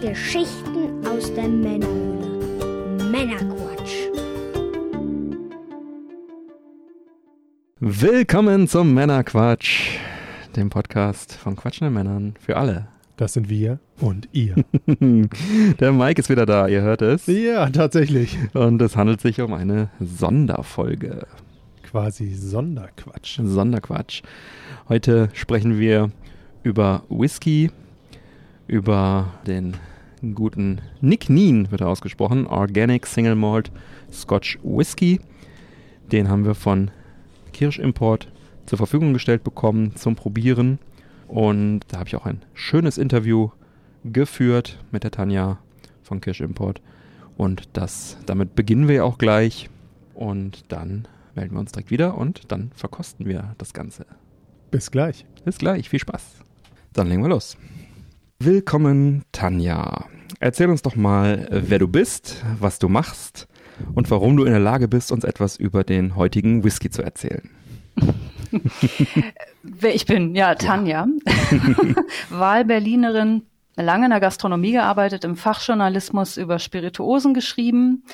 [0.00, 3.04] Geschichten aus der Männerhöhle.
[3.10, 4.08] Männerquatsch.
[7.80, 9.98] Willkommen zum Männerquatsch,
[10.56, 12.88] dem Podcast von quatschenden Männern für alle.
[13.18, 14.54] Das sind wir und ihr.
[15.80, 17.26] Der Mike ist wieder da, ihr hört es.
[17.26, 18.38] ja, tatsächlich.
[18.54, 21.26] Und es handelt sich um eine Sonderfolge.
[21.82, 23.38] Quasi Sonderquatsch.
[23.42, 24.22] Sonderquatsch.
[24.88, 26.10] Heute sprechen wir
[26.62, 27.70] über Whisky,
[28.66, 29.74] über den
[30.34, 33.70] guten Nick Neen, wird er ausgesprochen, Organic Single Malt
[34.12, 35.20] Scotch Whisky.
[36.12, 36.90] Den haben wir von
[37.52, 38.28] Kirschimport
[38.66, 40.78] zur Verfügung gestellt bekommen zum Probieren.
[41.28, 43.50] Und da habe ich auch ein schönes Interview
[44.04, 45.58] geführt mit der Tanja
[46.02, 46.80] von Kirschimport.
[47.36, 49.70] Und das, damit beginnen wir auch gleich.
[50.14, 54.04] Und dann melden wir uns direkt wieder und dann verkosten wir das Ganze.
[54.70, 55.24] Bis gleich.
[55.44, 56.36] Bis gleich, viel Spaß.
[56.92, 57.56] Dann legen wir los.
[58.42, 60.06] Willkommen, Tanja.
[60.38, 63.46] Erzähl uns doch mal, wer du bist, was du machst
[63.94, 67.50] und warum du in der Lage bist, uns etwas über den heutigen Whisky zu erzählen.
[69.62, 71.06] Wer ich bin, ja, Tanja.
[72.30, 73.42] Wahlberlinerin,
[73.76, 78.04] lange in der Gastronomie gearbeitet, im Fachjournalismus über Spirituosen geschrieben.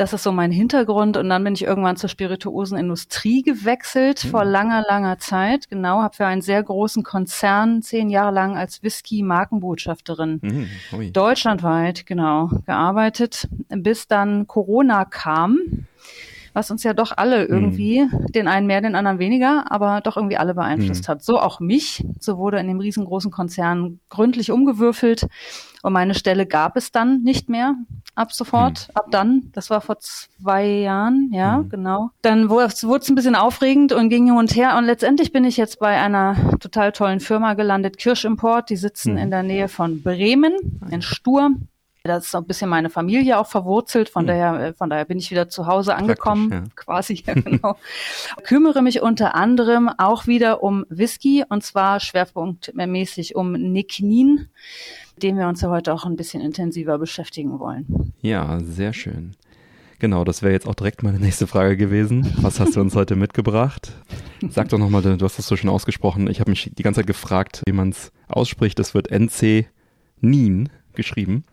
[0.00, 1.18] Das ist so mein Hintergrund.
[1.18, 4.28] Und dann bin ich irgendwann zur Spirituosenindustrie gewechselt, Mhm.
[4.30, 5.68] vor langer, langer Zeit.
[5.68, 12.48] Genau, habe für einen sehr großen Konzern zehn Jahre lang als Whisky-Markenbotschafterin Mhm, deutschlandweit, genau,
[12.64, 15.58] gearbeitet, bis dann Corona kam,
[16.52, 20.36] was uns ja doch alle irgendwie, den einen mehr, den anderen weniger, aber doch irgendwie
[20.36, 21.22] alle beeinflusst hat.
[21.22, 22.04] So auch mich.
[22.18, 25.26] So wurde in dem riesengroßen Konzern gründlich umgewürfelt
[25.82, 27.74] und meine Stelle gab es dann nicht mehr
[28.14, 29.50] ab sofort, ab dann.
[29.52, 31.68] Das war vor zwei Jahren, ja, Mhm.
[31.70, 32.10] genau.
[32.22, 35.56] Dann wurde es ein bisschen aufregend und ging hin und her und letztendlich bin ich
[35.56, 38.68] jetzt bei einer total tollen Firma gelandet, Kirschimport.
[38.68, 39.18] Die sitzen Mhm.
[39.18, 40.52] in der Nähe von Bremen,
[40.90, 41.50] in Stur.
[42.02, 44.28] Da ist so ein bisschen meine Familie auch verwurzelt, von Mhm.
[44.28, 47.76] daher, äh, von daher bin ich wieder zu Hause angekommen, Praktisch, quasi, ja, genau.
[48.42, 54.48] Kümmere mich unter anderem auch wieder um Whisky und zwar schwerpunktmäßig um Niknin,
[55.14, 58.14] mit dem wir uns ja heute auch ein bisschen intensiver beschäftigen wollen.
[58.22, 59.36] Ja, sehr schön.
[59.98, 62.32] Genau, das wäre jetzt auch direkt meine nächste Frage gewesen.
[62.40, 63.92] Was hast du uns heute mitgebracht?
[64.48, 66.30] Sag doch nochmal, du hast das so schon ausgesprochen.
[66.30, 68.78] Ich habe mich die ganze Zeit gefragt, wie man es ausspricht.
[68.78, 69.66] Das wird NC
[70.22, 71.44] Nien geschrieben.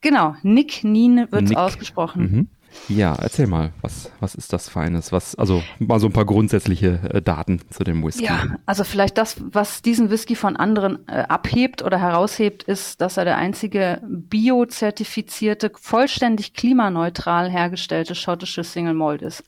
[0.00, 1.56] Genau, Niknin wird Nick.
[1.56, 2.22] ausgesprochen.
[2.22, 2.48] Mhm.
[2.88, 5.10] Ja, erzähl mal, was, was ist das Feines?
[5.10, 8.24] Was, also mal so ein paar grundsätzliche äh, Daten zu dem Whisky.
[8.24, 13.16] Ja, also vielleicht das, was diesen Whisky von anderen äh, abhebt oder heraushebt, ist, dass
[13.16, 19.42] er der einzige biozertifizierte, vollständig klimaneutral hergestellte schottische Single Malt ist.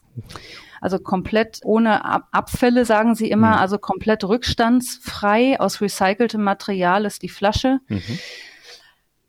[0.80, 3.58] Also komplett ohne Ab Abfälle, sagen sie immer, Mhm.
[3.58, 7.80] also komplett rückstandsfrei, aus recyceltem Material ist die Flasche.
[7.88, 8.00] Mhm.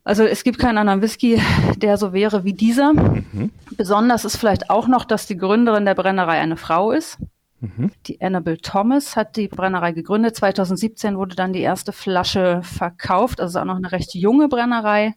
[0.04, 1.40] Also es gibt keinen anderen Whisky,
[1.76, 2.92] der so wäre wie dieser.
[2.94, 3.50] Mhm.
[3.76, 7.18] Besonders ist vielleicht auch noch, dass die Gründerin der Brennerei eine Frau ist.
[7.60, 7.90] Mhm.
[8.06, 10.34] Die Annabel Thomas hat die Brennerei gegründet.
[10.36, 13.40] 2017 wurde dann die erste Flasche verkauft.
[13.40, 15.14] Also ist auch noch eine recht junge Brennerei.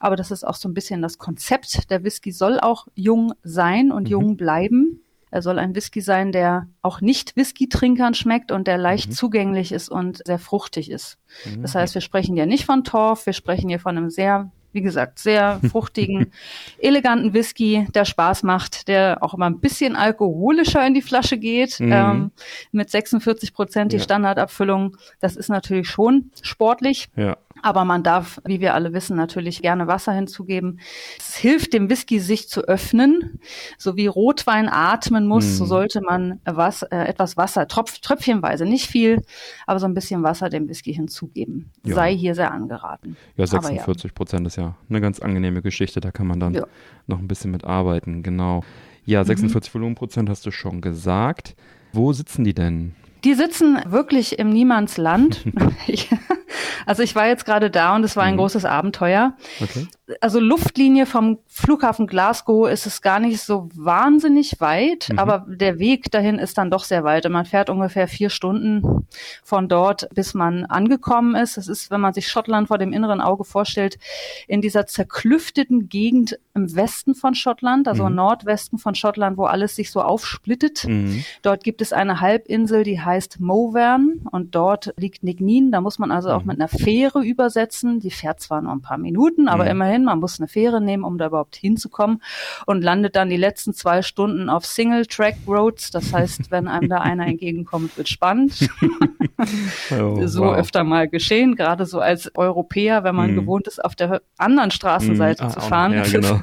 [0.00, 1.90] Aber das ist auch so ein bisschen das Konzept.
[1.90, 4.10] Der Whisky soll auch jung sein und Mhm.
[4.10, 5.02] jung bleiben.
[5.30, 9.14] Er soll ein Whisky sein, der auch nicht Whisky-Trinkern schmeckt und der leicht Mhm.
[9.14, 11.18] zugänglich ist und sehr fruchtig ist.
[11.44, 11.62] Mhm.
[11.62, 14.82] Das heißt, wir sprechen ja nicht von Torf, wir sprechen hier von einem sehr, wie
[14.82, 16.30] gesagt, sehr fruchtigen,
[16.78, 21.80] eleganten Whisky, der Spaß macht, der auch immer ein bisschen alkoholischer in die Flasche geht,
[21.80, 21.92] Mhm.
[21.92, 22.30] ähm,
[22.72, 24.02] mit 46 Prozent die Ja.
[24.04, 24.96] Standardabfüllung.
[25.20, 27.08] Das ist natürlich schon sportlich.
[27.16, 27.36] Ja.
[27.62, 30.80] Aber man darf, wie wir alle wissen, natürlich gerne Wasser hinzugeben.
[31.18, 33.40] Es hilft dem Whisky, sich zu öffnen.
[33.78, 35.54] So wie Rotwein atmen muss, Mhm.
[35.54, 39.22] so sollte man was, äh, etwas Wasser, tropf, tröpfchenweise, nicht viel,
[39.66, 41.70] aber so ein bisschen Wasser dem Whisky hinzugeben.
[41.84, 41.94] Ja.
[41.94, 43.16] Sei hier sehr angeraten.
[43.36, 46.00] Ja, Aber 46 Prozent ist ja eine ganz angenehme Geschichte.
[46.00, 46.62] Da kann man dann Ja.
[46.62, 46.66] Mhm.
[47.06, 48.22] noch ein bisschen mit arbeiten.
[48.22, 48.62] Genau.
[49.04, 51.54] Ja, 46 Volumenprozent hast du schon gesagt.
[51.92, 52.94] Wo sitzen die denn?
[53.24, 55.44] Die sitzen wirklich im Niemandsland.
[56.86, 58.38] also ich war jetzt gerade da und es war ein Mhm.
[58.38, 59.34] großes Abenteuer.
[59.60, 59.86] Okay.
[60.20, 65.18] also Luftlinie vom Flughafen Glasgow ist es gar nicht so wahnsinnig weit, Mhm.
[65.18, 67.26] aber der Weg dahin ist dann doch sehr weit.
[67.26, 69.06] Und man fährt ungefähr vier Stunden
[69.42, 71.56] von dort, bis man angekommen ist.
[71.58, 73.98] Es ist, wenn man sich Schottland vor dem inneren Auge vorstellt,
[74.46, 78.14] in dieser zerklüfteten Gegend im Westen von Schottland, also Mhm.
[78.14, 80.84] Nordwesten von Schottland, wo alles sich so aufsplittet.
[80.86, 81.24] Mhm.
[81.42, 85.72] Dort gibt es eine Halbinsel, die heißt Mowern und dort liegt Nignin.
[85.72, 86.44] Da muss man also auch.
[86.46, 88.00] Mit einer Fähre übersetzen.
[88.00, 89.70] Die fährt zwar nur ein paar Minuten, aber Mhm.
[89.70, 90.04] immerhin hin.
[90.04, 92.22] Man muss eine Fähre nehmen, um da überhaupt hinzukommen
[92.66, 95.90] und landet dann die letzten zwei Stunden auf Single-Track-Roads.
[95.90, 98.68] Das heißt, wenn einem da einer entgegenkommt, wird spannend.
[99.90, 100.56] Oh, so wow.
[100.56, 103.36] öfter mal geschehen, gerade so als Europäer, wenn man Mhm.
[103.36, 105.50] gewohnt ist, auf der anderen Straßenseite Mhm.
[105.50, 105.98] zu Ah, auch fahren, noch.
[105.98, 106.40] Ja, ist, genau.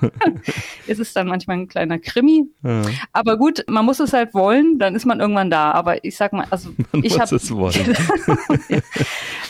[0.85, 2.45] es, ist es dann manchmal ein kleiner Krimi.
[2.61, 2.83] Ja.
[3.11, 5.71] Aber gut, man muss es halt wollen, dann ist man irgendwann da.
[5.71, 7.35] Aber ich sag mal, also Man ich habe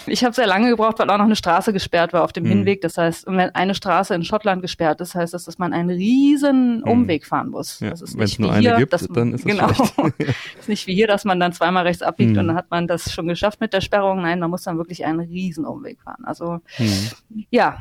[0.08, 2.50] ich habe sehr lange gebraucht, weil auch noch eine Straße gesperrt war auf dem Mhm.
[2.50, 2.82] Hinweg.
[2.82, 6.84] Das heißt, wenn eine Straße in Schottland gesperrt ist, heißt das, dass man einen riesen
[6.84, 7.80] Umweg fahren muss.
[7.80, 9.70] Ja, das ist wenn's nicht nur eine hier, gibt, dass, dann ist es genau.
[10.60, 12.40] ist nicht wie hier, dass man dann zweimal rechts abbiegt Mhm.
[12.40, 14.22] und dann hat man das schon geschafft mit der Sperrung.
[14.22, 16.26] Nein, man muss dann wirklich einen riesen Umweg fahren.
[16.26, 16.90] Also Hm.
[17.50, 17.78] ja,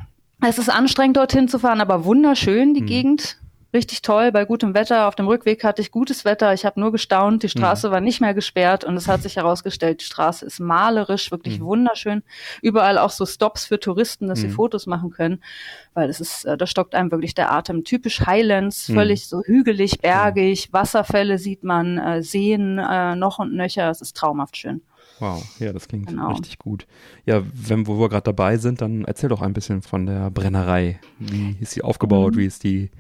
[0.47, 2.87] es ist anstrengend dorthin zu fahren, aber wunderschön die Mhm.
[2.87, 3.39] Gegend.
[3.75, 5.09] Richtig toll, bei gutem Wetter.
[5.09, 6.53] Auf dem Rückweg hatte ich gutes Wetter.
[6.53, 7.43] Ich habe nur gestaunt.
[7.43, 11.31] Die Straße war nicht mehr gesperrt und es hat sich herausgestellt, die Straße ist malerisch,
[11.31, 11.65] wirklich Mhm.
[11.65, 12.23] wunderschön.
[12.61, 14.53] Überall auch so Stops für Touristen, dass sie Mhm.
[14.53, 15.43] Fotos machen können,
[15.95, 17.83] weil es ist, äh, da stockt einem wirklich der Atem.
[17.85, 18.95] Typisch Highlands, Mhm.
[18.95, 23.89] völlig so hügelig, bergig, Wasserfälle sieht man, äh, Seen äh, noch und nöcher.
[23.89, 24.83] Es ist traumhaft schön.
[25.19, 26.29] Wow, ja, das klingt Genau.
[26.33, 26.87] richtig gut.
[27.25, 30.99] Ja, wenn wo wir gerade dabei sind, dann erzähl doch ein bisschen von der Brennerei.
[31.19, 32.35] Wie ist sie aufgebaut?
[32.35, 32.39] Mhm.
[32.39, 32.91] Wie ist die?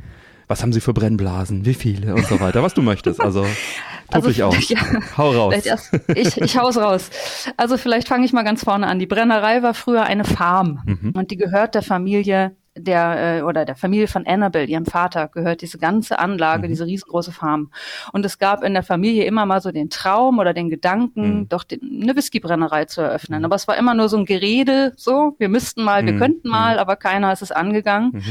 [0.52, 1.64] Was haben sie für Brennblasen?
[1.64, 2.62] Wie viele und so weiter?
[2.62, 3.22] Was du möchtest.
[3.22, 3.43] Also
[4.10, 4.69] tob Also, dich aus.
[4.69, 4.78] ja.
[5.16, 5.54] Hau raus.
[5.64, 7.08] Erst, ich, ich hau's raus.
[7.56, 8.99] Also vielleicht fange ich mal ganz vorne an.
[8.99, 11.12] Die Brennerei war früher eine Farm Mhm.
[11.16, 15.60] und die gehört der Familie der äh, oder der Familie von Annabelle, ihrem Vater, gehört
[15.62, 16.69] diese ganze Anlage, Mhm.
[16.72, 17.70] diese riesengroße Farm.
[18.12, 21.49] Und es gab in der Familie immer mal so den Traum oder den Gedanken, Mhm.
[21.49, 23.44] doch den, eine Whiskybrennerei zu eröffnen.
[23.46, 26.19] Aber es war immer nur so ein Gerede, so, wir müssten mal, wir Mhm.
[26.19, 28.22] könnten mal, aber keiner ist es angegangen.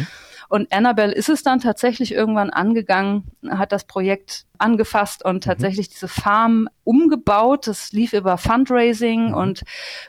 [0.51, 0.55] Mhm.
[0.55, 6.07] Und Annabelle ist es dann tatsächlich irgendwann angegangen, hat das Projekt angefasst und tatsächlich diese
[6.07, 7.65] Farm umgebaut.
[7.65, 9.33] Das lief über Fundraising Mhm.
[9.33, 9.61] und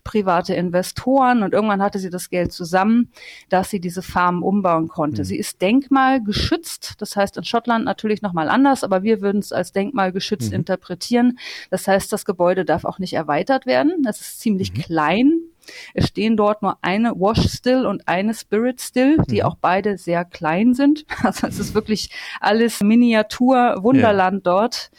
[0.05, 3.11] private Investoren und irgendwann hatte sie das Geld zusammen,
[3.49, 5.23] dass sie diese Farm umbauen konnte.
[5.23, 5.25] Mhm.
[5.27, 9.73] Sie ist denkmalgeschützt, das heißt in Schottland natürlich nochmal anders, aber wir würden es als
[9.73, 10.57] denkmalgeschützt Mhm.
[10.57, 11.39] interpretieren.
[11.71, 14.03] Das heißt, das Gebäude darf auch nicht erweitert werden.
[14.03, 14.79] Das ist ziemlich Mhm.
[14.83, 15.33] klein.
[15.95, 19.43] Es stehen dort nur eine Wash Still und eine Spirit Still, die Mhm.
[19.43, 21.05] auch beide sehr klein sind.
[21.23, 22.11] Also es ist wirklich
[22.41, 24.91] alles Miniatur Wunderland dort.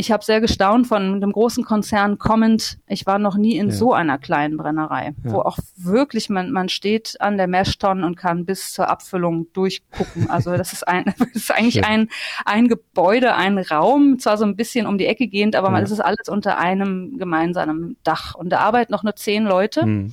[0.00, 2.78] Ich habe sehr gestaunt von dem großen Konzern Comment.
[2.86, 3.74] Ich war noch nie in Ja.
[3.74, 5.32] so einer kleinen Brennerei, Ja.
[5.32, 10.30] wo auch wirklich man, man steht an der Meshtonne und kann bis zur Abfüllung durchgucken.
[10.30, 11.84] Also das ist ein, das ist eigentlich Schön.
[11.84, 12.08] ein,
[12.44, 15.86] ein Gebäude, ein Raum, zwar so ein bisschen um die Ecke gehend, aber man Ja.
[15.86, 18.36] es ist alles unter einem gemeinsamen Dach.
[18.36, 20.12] Und da arbeiten noch nur zehn Leute Mhm.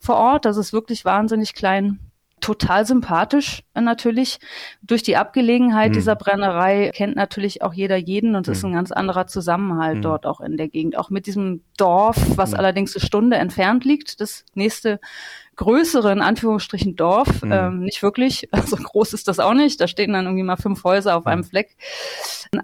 [0.00, 0.44] vor Ort.
[0.44, 2.00] Das ist wirklich wahnsinnig klein.
[2.40, 4.38] Total sympathisch äh, natürlich.
[4.82, 5.94] Durch die Abgelegenheit Mhm.
[5.94, 8.70] dieser Brennerei kennt natürlich auch jeder jeden und es ist Mhm.
[8.70, 10.02] ein ganz anderer Zusammenhalt Mhm.
[10.02, 10.96] dort auch in der Gegend.
[10.98, 12.56] Auch mit diesem Dorf, was Mhm.
[12.58, 14.20] allerdings eine Stunde entfernt liegt.
[14.20, 15.00] Das nächste
[15.60, 17.42] größere, in Anführungsstrichen, Dorf.
[17.42, 17.52] Mhm.
[17.52, 18.48] Ähm, nicht wirklich.
[18.52, 19.80] Also groß ist das auch nicht.
[19.80, 21.30] Da stehen dann irgendwie mal fünf Häuser auf Mhm.
[21.30, 21.76] einem Fleck.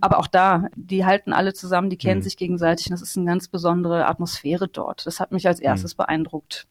[0.01, 2.25] Aber auch da, die halten alle zusammen, die kennen Mhm.
[2.25, 2.87] sich gegenseitig.
[2.87, 5.07] Und das ist eine ganz besondere Atmosphäre dort.
[5.07, 6.67] Das hat mich als erstes beeindruckt.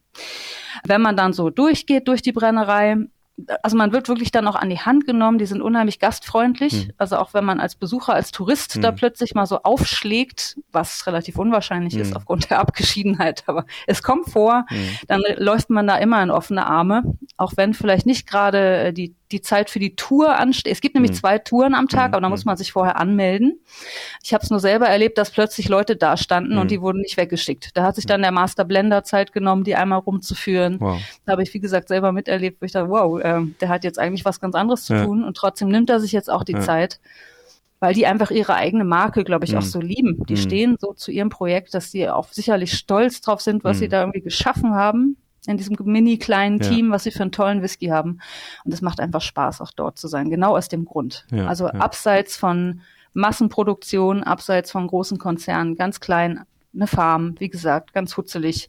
[0.84, 2.96] Wenn man dann so durchgeht durch die Brennerei,
[3.62, 6.86] also man wird wirklich dann auch an die Hand genommen, die sind unheimlich gastfreundlich.
[6.86, 6.92] Mhm.
[6.96, 8.96] Also auch wenn man als Besucher, als Tourist da Mhm.
[8.96, 12.16] plötzlich mal so aufschlägt, was relativ unwahrscheinlich ist Mhm.
[12.16, 14.88] aufgrund der Abgeschiedenheit, aber es kommt vor, Mhm.
[15.08, 17.02] dann läuft man da immer in offene Arme,
[17.36, 20.72] auch wenn vielleicht nicht gerade äh, die, die Zeit für die Tour ansteht.
[20.72, 21.16] Es gibt nämlich Mhm.
[21.16, 22.14] zwei Touren am Tag, Mhm.
[22.14, 23.58] aber da muss man sich vorher anmelden.
[24.22, 26.60] Ich habe es nur selber erlebt, dass plötzlich Leute da standen Mhm.
[26.60, 27.70] und die wurden nicht weggeschickt.
[27.76, 30.76] Da hat sich dann der Master Blender Zeit genommen, die einmal rumzuführen.
[30.80, 31.00] Wow.
[31.24, 33.98] Da habe ich, wie gesagt, selber miterlebt, wo ich dachte, wow, ähm, der hat jetzt
[33.98, 35.04] eigentlich was ganz anderes zu Ja.
[35.04, 36.60] tun und trotzdem nimmt er sich jetzt auch die Ja.
[36.60, 37.00] Zeit,
[37.80, 39.66] weil die einfach ihre eigene Marke, glaube ich, auch Mhm.
[39.66, 40.24] so lieben.
[40.26, 40.38] Die Mhm.
[40.38, 43.80] stehen so zu ihrem Projekt, dass sie auch sicherlich stolz drauf sind, was Mhm.
[43.80, 45.16] sie da irgendwie geschaffen haben
[45.46, 46.68] in diesem mini kleinen Ja.
[46.68, 48.20] Team, was sie für einen tollen Whisky haben.
[48.64, 51.26] Und es macht einfach Spaß, auch dort zu sein, genau aus dem Grund.
[51.30, 52.80] Also abseits von
[53.12, 58.68] Massenproduktion, abseits von großen Konzernen, ganz klein, eine Farm, wie gesagt, ganz hutzelig.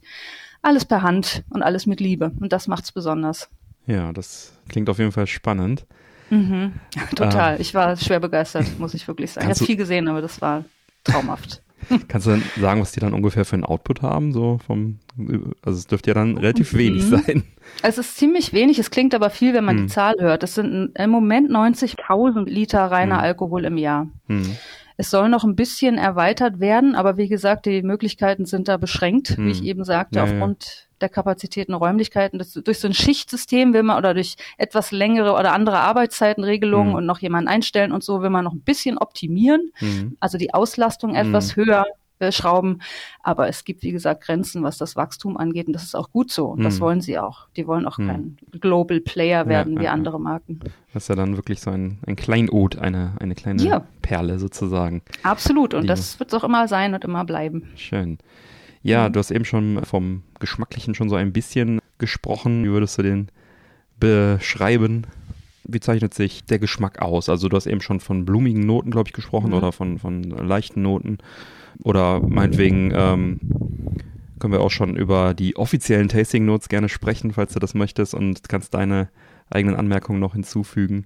[0.62, 2.32] Alles per Hand und alles mit Liebe.
[2.40, 3.48] Und das macht's besonders.
[3.88, 5.86] Ja, das klingt auf jeden Fall spannend.
[6.30, 6.74] Mhm.
[7.16, 7.54] Total.
[7.56, 9.50] Ähm, ich war schwer begeistert, muss ich wirklich sagen.
[9.50, 10.64] Ich habe viel gesehen, aber das war
[11.04, 11.62] traumhaft.
[12.08, 14.32] Kannst du dann sagen, was die dann ungefähr für einen Output haben?
[14.32, 14.98] So vom,
[15.62, 17.08] also es dürfte ja dann relativ wenig Mhm.
[17.16, 17.42] sein.
[17.82, 19.86] Es ist ziemlich wenig, es klingt aber viel, wenn man Hm.
[19.86, 20.42] die Zahl hört.
[20.42, 23.22] Es sind im Moment 90.000 Liter reiner Hm.
[23.22, 24.08] Alkohol im Jahr.
[24.26, 24.56] Hm.
[24.96, 29.38] Es soll noch ein bisschen erweitert werden, aber wie gesagt, die Möglichkeiten sind da beschränkt,
[29.38, 30.24] wie ich eben sagte, ja.
[30.24, 32.38] aufgrund der Kapazitäten, Räumlichkeiten.
[32.38, 36.96] Das, durch so ein Schichtsystem will man oder durch etwas längere oder andere Arbeitszeitenregelungen Hm.
[36.98, 39.70] und noch jemanden einstellen und so will man noch ein bisschen optimieren.
[39.76, 40.16] Hm.
[40.20, 41.84] Also die Auslastung etwas höher
[42.20, 42.80] äh, schrauben.
[43.22, 45.68] Aber es gibt, wie gesagt, Grenzen, was das Wachstum angeht.
[45.68, 46.46] Und das ist auch gut so.
[46.46, 46.80] Und das Mhm.
[46.80, 47.46] wollen sie auch.
[47.56, 48.06] Die wollen auch Mhm.
[48.08, 49.92] kein Global Player werden Ja, wie ja.
[49.92, 50.58] andere Marken.
[50.92, 53.84] Das ist ja dann wirklich so ein, ein Kleinod, eine, eine kleine Ja.
[54.02, 55.02] Perle sozusagen.
[55.22, 55.74] Absolut.
[55.74, 57.70] Und Die- das wird es auch immer sein und immer bleiben.
[57.76, 58.18] Schön.
[58.88, 59.12] Ja, Mhm.
[59.12, 62.64] du hast eben schon vom Geschmacklichen schon so ein bisschen gesprochen.
[62.64, 63.28] Wie würdest du den
[64.00, 65.06] beschreiben?
[65.64, 67.28] Wie zeichnet sich der Geschmack aus?
[67.28, 69.54] Also du hast eben schon von blumigen Noten, glaube ich, gesprochen Mhm.
[69.56, 71.18] oder von, von leichten Noten.
[71.82, 73.40] Oder meinetwegen ähm,
[74.38, 78.14] können wir auch schon über die offiziellen Tasting Notes gerne sprechen, falls du das möchtest
[78.14, 79.08] und kannst deine
[79.50, 81.04] eigenen Anmerkungen noch hinzufügen.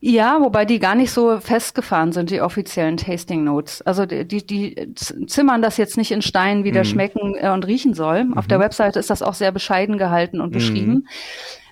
[0.00, 3.82] Ja, wobei die gar nicht so festgefahren sind, die offiziellen Tasting Notes.
[3.82, 4.94] Also die, die, die
[5.26, 6.88] zimmern das jetzt nicht in Stein, wie der Mhm.
[6.88, 8.26] schmecken äh, und riechen soll.
[8.34, 11.06] Auf der Webseite ist das auch sehr bescheiden gehalten und beschrieben.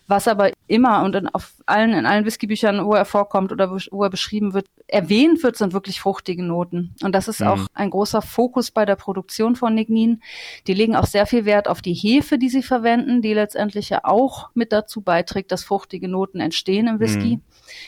[0.09, 4.02] Was aber immer und in, auf allen, in allen Whiskybüchern, wo er vorkommt oder wo,
[4.02, 6.95] er beschrieben wird, erwähnt wird, sind wirklich fruchtige Noten.
[7.02, 7.47] Und das ist Mhm.
[7.47, 10.23] auch ein großer Fokus bei der Produktion von Lignin.
[10.67, 14.00] Die legen auch sehr viel Wert auf die Hefe, die sie verwenden, die letztendlich ja
[14.05, 17.37] auch mit dazu beiträgt, dass fruchtige Noten entstehen im Whisky.
[17.37, 17.43] Mhm.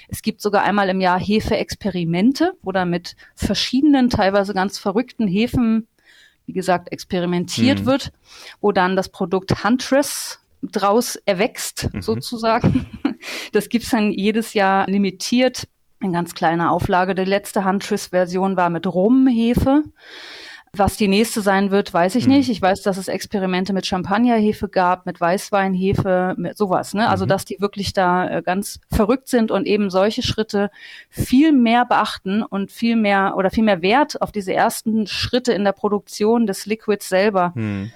[0.09, 5.89] Es gibt sogar einmal im Jahr Hefe-Experimente, wo dann mit verschiedenen, teilweise ganz verrückten Hefen,
[6.47, 7.87] wie gesagt, experimentiert Mhm.
[7.87, 8.13] wird,
[8.61, 10.41] wo dann das Produkt Huntress
[10.73, 12.03] draus erwächst, Mhm.
[12.03, 12.87] sozusagen.
[13.53, 15.67] Das gibt's dann jedes Jahr limitiert
[16.01, 17.15] in ganz kleiner Auflage.
[17.15, 19.83] Die letzte Huntress-Version war mit Rumhefe.
[20.77, 22.33] Was die nächste sein wird, weiß ich Mhm.
[22.33, 22.51] nicht.
[22.51, 26.93] Ich weiß, dass es Experimente mit Champagnerhefe gab, mit Weißweinhefe, mit sowas.
[26.95, 27.09] Ne?
[27.09, 27.29] Also, Mhm.
[27.29, 30.71] dass die wirklich da äh, ganz verrückt sind und eben solche Schritte
[31.09, 35.63] viel mehr beachten und viel mehr oder viel mehr Wert auf diese ersten Schritte in
[35.65, 37.93] der Produktion des Liquids selber Hm.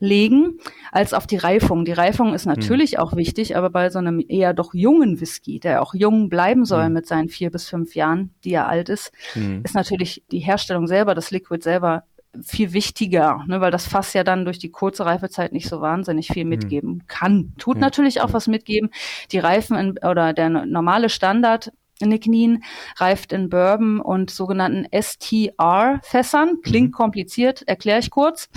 [0.00, 0.58] Legen
[0.92, 1.84] als auf die Reifung.
[1.84, 5.82] Die Reifung ist natürlich auch wichtig, aber bei so einem eher doch jungen Whisky, der
[5.82, 6.94] auch jung bleiben soll Mhm.
[6.94, 9.62] mit seinen vier bis fünf Jahren, die er alt ist, Hm.
[9.64, 12.04] ist natürlich die Herstellung selber, das Liquid selber
[12.42, 16.28] viel wichtiger, ne, weil das Fass ja dann durch die kurze Reifezeit nicht so wahnsinnig
[16.28, 17.54] viel mitgeben kann.
[17.58, 18.90] Tut Ja, natürlich auch was mitgeben.
[19.32, 22.62] Die Reifen in, oder der normale Standard Niknin
[22.96, 26.60] reift in Bourbon und sogenannten STR-Fässern.
[26.62, 28.48] Klingt kompliziert, erkläre ich kurz.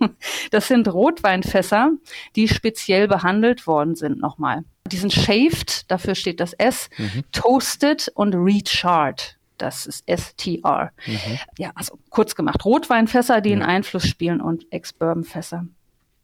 [0.50, 1.90] Das sind Rotweinfässer,
[2.36, 4.64] die speziell behandelt worden sind nochmal.
[4.86, 7.24] Die sind shaved, dafür steht das S, Mhm.
[7.32, 9.36] toasted und recharred.
[9.58, 10.92] Das ist STR.
[11.06, 11.38] Mhm.
[11.58, 12.64] Ja, also kurz gemacht.
[12.64, 13.66] Rotweinfässer, die einen Ja.
[13.68, 15.66] Einfluss spielen und Ex-Bourbon-Fässer.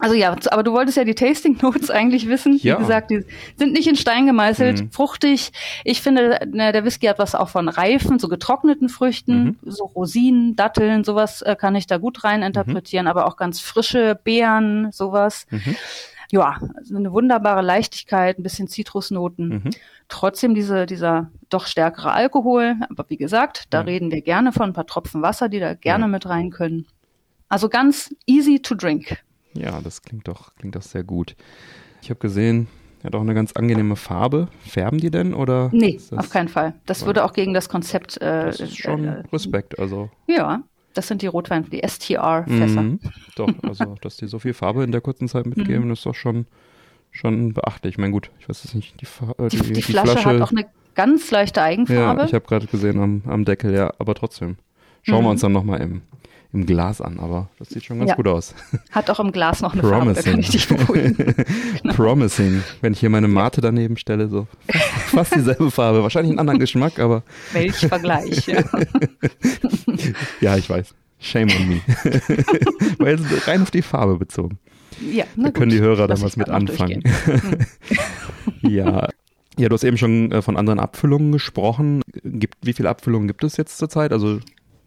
[0.05, 2.59] Also ja, aber du wolltest ja die Tasting Notes eigentlich wissen.
[2.63, 2.77] Ja.
[2.77, 3.25] Wie gesagt, die
[3.57, 4.91] sind nicht in Stein gemeißelt, Mhm.
[4.93, 5.51] fruchtig.
[5.83, 9.57] Ich finde, ne, der Whisky hat was auch von reifen, so getrockneten Früchten, Mhm.
[9.63, 14.15] so Rosinen, Datteln, sowas äh, kann ich da gut rein interpretieren, aber auch ganz frische
[14.23, 15.47] Beeren, sowas.
[15.51, 15.75] Mhm.
[16.31, 16.59] Ja,
[16.95, 19.49] eine wunderbare Leichtigkeit, ein bisschen Zitrusnoten.
[19.49, 19.71] Mhm.
[20.09, 22.75] Trotzdem diese, dieser doch stärkere Alkohol.
[22.91, 26.09] Aber wie gesagt, da reden wir gerne von ein paar Tropfen Wasser, die da gerne
[26.09, 26.87] mit rein können.
[27.49, 29.19] Also ganz easy to drink.
[29.57, 31.37] Ja, das klingt doch, klingt doch sehr gut.
[32.03, 32.67] Ich habe gesehen,
[33.03, 34.49] er hat auch eine ganz angenehme Farbe.
[34.67, 35.71] Färben die denn oder?
[35.73, 36.75] Nee, auf keinen Fall.
[36.87, 38.17] Das würde auch gegen das Konzept.
[38.21, 40.11] Äh, Das ist schon äh, Respekt, also.
[40.27, 40.63] ja,
[40.95, 42.83] das sind die Rotwein, die STR-Fässer.
[42.83, 43.01] Mhm.
[43.37, 45.55] Doch, also, dass die so viel Farbe in der kurzen Zeit Mhm.
[45.57, 46.47] mitgeben, ist doch schon,
[47.11, 47.95] schon beachtlich.
[47.95, 50.51] Ich meine, gut, ich weiß es nicht, die, Fa äh, Die, die, Flasche, hat auch
[50.53, 52.21] eine ganz leichte Eigenfarbe.
[52.23, 54.57] Ja, ich habe gerade gesehen am, am Deckel, ja, aber trotzdem.
[55.03, 55.27] Schauen wir Mhm.
[55.33, 56.03] uns dann nochmal im,
[56.55, 58.17] im Glas an, aber das sieht schon ganz Ja.
[58.17, 58.55] gut aus.
[58.93, 60.31] hat auch im Glas noch eine Farbe, da Promising.
[60.33, 61.35] kann ich dich beruhigen.
[61.95, 62.63] Promising.
[62.81, 64.47] Wenn ich hier meine Mate daneben stelle, so
[65.09, 66.03] fast dieselbe Farbe.
[66.03, 68.47] Wahrscheinlich einen anderen Geschmack, aber Welch Vergleich.
[68.47, 68.63] Ja.
[70.41, 70.95] ja, ich weiß.
[71.21, 71.81] Shame on me.
[72.99, 74.59] Weil rein auf die Farbe bezogen.
[75.13, 75.79] Ja, na Da können gut.
[75.79, 77.01] die Hörer was mit anfangen.
[77.03, 77.67] durchgehen.
[78.63, 79.09] ja.
[79.57, 82.03] Ja, du hast eben schon äh, von anderen Abfüllungen gesprochen.
[82.25, 84.13] Gibt, wie viele Abfüllungen gibt es jetzt zurzeit?
[84.13, 84.41] Also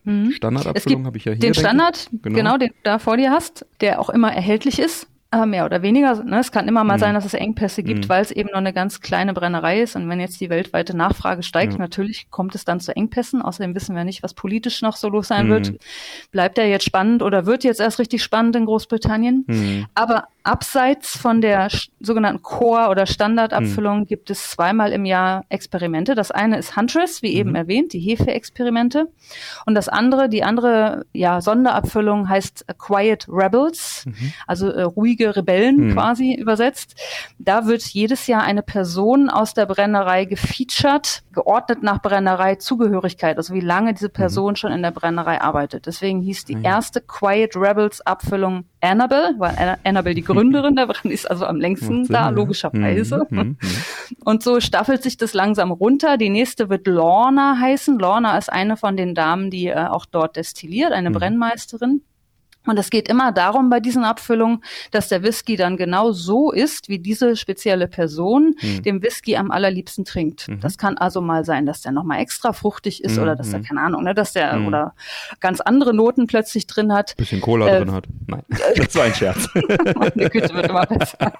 [0.08, 0.32] Mhm.
[0.32, 1.40] Standardabfüllung habe ich ja hier.
[1.42, 1.54] Den.
[1.54, 2.36] Standard, Genau.
[2.36, 2.58] genau.
[2.58, 6.24] den du da vor dir hast, der auch immer erhältlich ist, äh, mehr oder weniger.
[6.24, 6.40] Ne?
[6.40, 7.00] Es kann immer mal Mhm.
[7.02, 8.10] sein, dass es Engpässe gibt, Mhm.
[8.10, 9.98] weil es eben nur eine ganz kleine Brennerei ist.
[9.98, 11.80] Und wenn jetzt die weltweite Nachfrage steigt, Ja.
[11.80, 13.42] natürlich kommt es dann zu Engpässen.
[13.42, 15.52] Außerdem wissen wir nicht, was politisch noch so los sein Mhm.
[15.52, 15.74] wird.
[16.32, 19.44] Bleibt er jetzt spannend oder wird jetzt erst richtig spannend in Großbritannien?
[19.50, 19.86] Hm.
[19.96, 21.68] Aber abseits von der
[22.00, 26.16] sogenannten Core- oder Standardabfüllung gibt es zweimal im Jahr Experimente.
[26.16, 27.56] Das eine ist Huntress, wie eben Mhm.
[27.56, 29.08] erwähnt, die Hefe-Experimente.
[29.66, 34.06] Und das andere, die andere ja, Sonderabfüllung heißt Quiet Rebels,
[34.48, 35.94] also äh, ruhige Rebellen Mhm.
[35.94, 36.96] quasi übersetzt.
[37.38, 43.60] Da wird jedes Jahr eine Person aus der Brennerei gefeatured, geordnet nach Brennerei-Zugehörigkeit, also wie
[43.60, 45.86] lange diese Person schon in der Brennerei arbeitet.
[45.86, 50.88] Deswegen hieß die Ah erste Quiet Rebels Abfüllung Annabelle, weil Anna- Annabelle die Gründerin der
[50.88, 53.26] Brand ist also am längsten Sinn, da, logischerweise.
[53.30, 54.18] Mhm, mhm, mhm.
[54.24, 56.18] Und so staffelt sich das langsam runter.
[56.18, 58.00] Die nächste wird Lorna heißen.
[58.00, 61.14] Lorna ist eine von den Damen, die äh, auch dort destilliert, eine Mhm.
[61.16, 62.02] Brennmeisterin.
[62.68, 66.90] Und es geht immer darum bei diesen Abfüllungen, dass der Whisky dann genau so ist,
[66.90, 68.84] wie diese spezielle Person Mhm.
[68.84, 70.48] den Whisky am allerliebsten trinkt.
[70.48, 70.60] Mhm.
[70.60, 73.60] Das kann also mal sein, dass der nochmal extra fruchtig ist Mhm, oder dass der,
[73.60, 73.64] mhm.
[73.64, 74.68] keine Ahnung, ne, dass der Mhm.
[74.68, 74.94] oder
[75.40, 77.16] ganz andere Noten plötzlich drin hat.
[77.18, 78.06] Bisschen Cola Äh, drin hat.
[78.28, 78.44] Nein,
[78.76, 79.48] das war ein Scherz.
[79.96, 81.18] Meine Güte, wird immer besser.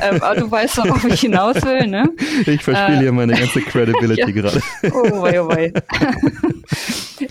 [0.00, 2.08] ähm, aber du weißt, worauf ich hinaus will, ne?
[2.46, 4.30] Ich verspiele Äh, hier meine ganze Credibility ja.
[4.30, 4.60] gerade.
[4.92, 5.72] Oh wei, oh wei.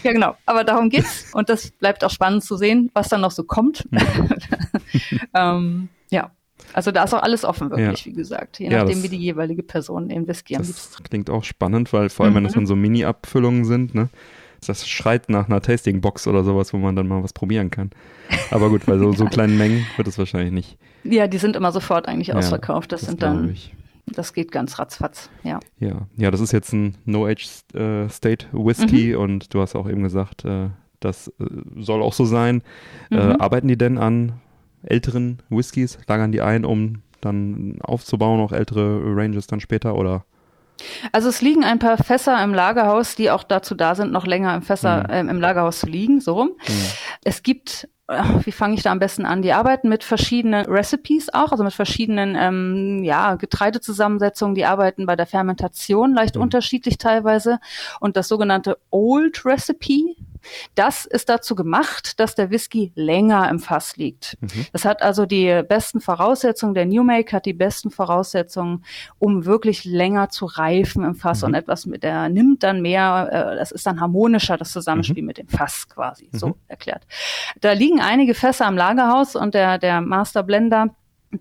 [0.04, 0.36] Ja, genau.
[0.46, 1.32] Aber darum geht's.
[1.34, 3.88] Und das bleibt auch spannend zu sehen, was dann noch so kommt.
[5.34, 6.32] ähm, ja.
[6.74, 8.60] Also da ist auch alles offen, wirklich, wie gesagt.
[8.60, 10.26] Je Ja, nachdem, das- wie die jeweilige Person liebsten
[10.96, 12.62] Das klingt auch spannend, weil vor allem, wenn das Mhm.
[12.62, 14.10] dann so Mini-Abfüllungen sind, ne?
[14.66, 17.92] Das schreit nach einer Tasting-Box oder sowas, wo man dann mal was probieren kann.
[18.50, 20.78] Aber gut, bei so, so kleinen Mengen wird es wahrscheinlich nicht.
[21.04, 22.94] Ja, die sind immer sofort eigentlich Ja, ausverkauft.
[22.94, 23.74] Das, sind glaub dann, ich.
[24.08, 25.30] Das geht ganz ratzfatz.
[25.44, 25.60] Ja.
[25.80, 29.20] Ja, ja, das ist jetzt ein No-Age-State Whisky Mhm.
[29.22, 30.70] und du hast auch eben gesagt, äh,
[31.00, 31.46] das äh,
[31.78, 32.62] soll auch so sein.
[33.12, 33.36] Äh, Mhm.
[33.40, 34.34] arbeiten die denn an
[34.84, 35.98] älteren Whiskys?
[36.08, 40.26] Lagern die ein, um dann aufzubauen, auch ältere Ranges dann später oder?
[41.14, 44.54] Also es liegen ein paar Fässer im Lagerhaus, die auch dazu da sind, noch länger
[44.56, 45.06] im Fässer Mhm.
[45.10, 46.52] ähm, im Lagerhaus zu liegen, so rum.
[47.24, 47.88] Es gibt, äh,
[48.44, 49.42] wie fange ich da am besten an?
[49.42, 54.56] Die arbeiten mit verschiedenen Recipes auch, also mit verschiedenen ähm, ja, Getreidezusammensetzungen.
[54.56, 56.42] Die arbeiten bei der Fermentation leicht Mhm.
[56.42, 57.60] unterschiedlich teilweise.
[58.00, 60.16] Und das sogenannte Old Recipe,
[60.76, 64.38] das ist dazu gemacht, dass der Whisky länger im Fass liegt.
[64.42, 64.66] Mhm.
[64.72, 68.84] Das hat also die besten Voraussetzungen, der New Make hat die besten Voraussetzungen,
[69.20, 71.48] um wirklich länger zu reifen im Fass Mhm.
[71.48, 75.38] und etwas mit, der nimmt dann mehr, äh, das ist dann harmonischer, das Zusammenspiel mit
[75.38, 76.56] dem Fass quasi, so Mhm.
[76.68, 77.04] erklärt.
[77.62, 80.88] Da liegen einige Fässer im Lagerhaus und der, der Master Blender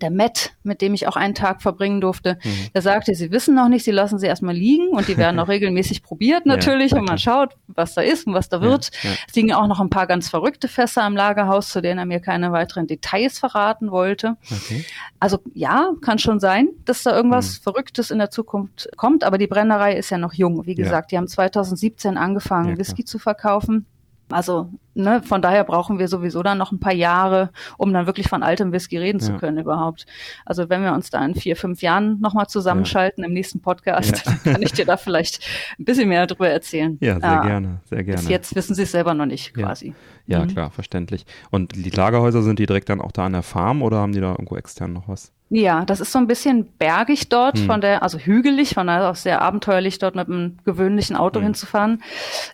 [0.01, 2.67] der Matt, mit dem ich auch einen Tag verbringen durfte, Mhm.
[2.73, 5.47] der sagte, sie wissen noch nicht, sie lassen sie erstmal liegen und die werden auch
[5.47, 8.91] regelmäßig probiert natürlich ja, und man schaut, was da ist und was da wird.
[9.03, 9.15] Ja, ja.
[9.27, 12.19] Es liegen auch noch ein paar ganz verrückte Fässer im Lagerhaus, zu denen er mir
[12.19, 14.37] keine weiteren Details verraten wollte.
[14.51, 14.85] Okay.
[15.19, 17.63] Also ja, kann schon sein, dass da irgendwas Hm.
[17.63, 20.65] Verrücktes in der Zukunft kommt, aber die Brennerei ist ja noch jung.
[20.65, 22.77] Wie gesagt, die haben 2017 angefangen.
[22.77, 23.85] Whisky zu verkaufen.
[24.29, 28.27] Also, ne, von daher brauchen wir sowieso dann noch ein paar Jahre, um dann wirklich
[28.29, 29.37] von altem Whisky reden zu Ja.
[29.37, 30.05] können überhaupt.
[30.45, 34.33] Also wenn wir uns da in vier, fünf Jahren nochmal zusammenschalten im nächsten Podcast, Ja.
[34.43, 35.41] dann kann ich dir da vielleicht
[35.77, 36.97] ein bisschen mehr drüber erzählen.
[37.01, 38.19] Ja, sehr Ah, gerne, sehr gerne.
[38.21, 39.67] Bis jetzt wissen sie es selber noch nicht, Ja.
[39.67, 39.93] quasi.
[40.25, 40.47] Ja, Mhm.
[40.47, 41.25] klar, verständlich.
[41.51, 44.21] Und die Lagerhäuser, sind die direkt dann auch da an der Farm oder haben die
[44.21, 45.31] da irgendwo extern noch was?
[45.55, 47.65] Ja, das ist so ein bisschen bergig dort, Hm.
[47.67, 51.43] von der, also hügelig, von daher auch sehr abenteuerlich, dort mit einem gewöhnlichen Auto Hm.
[51.45, 52.01] hinzufahren.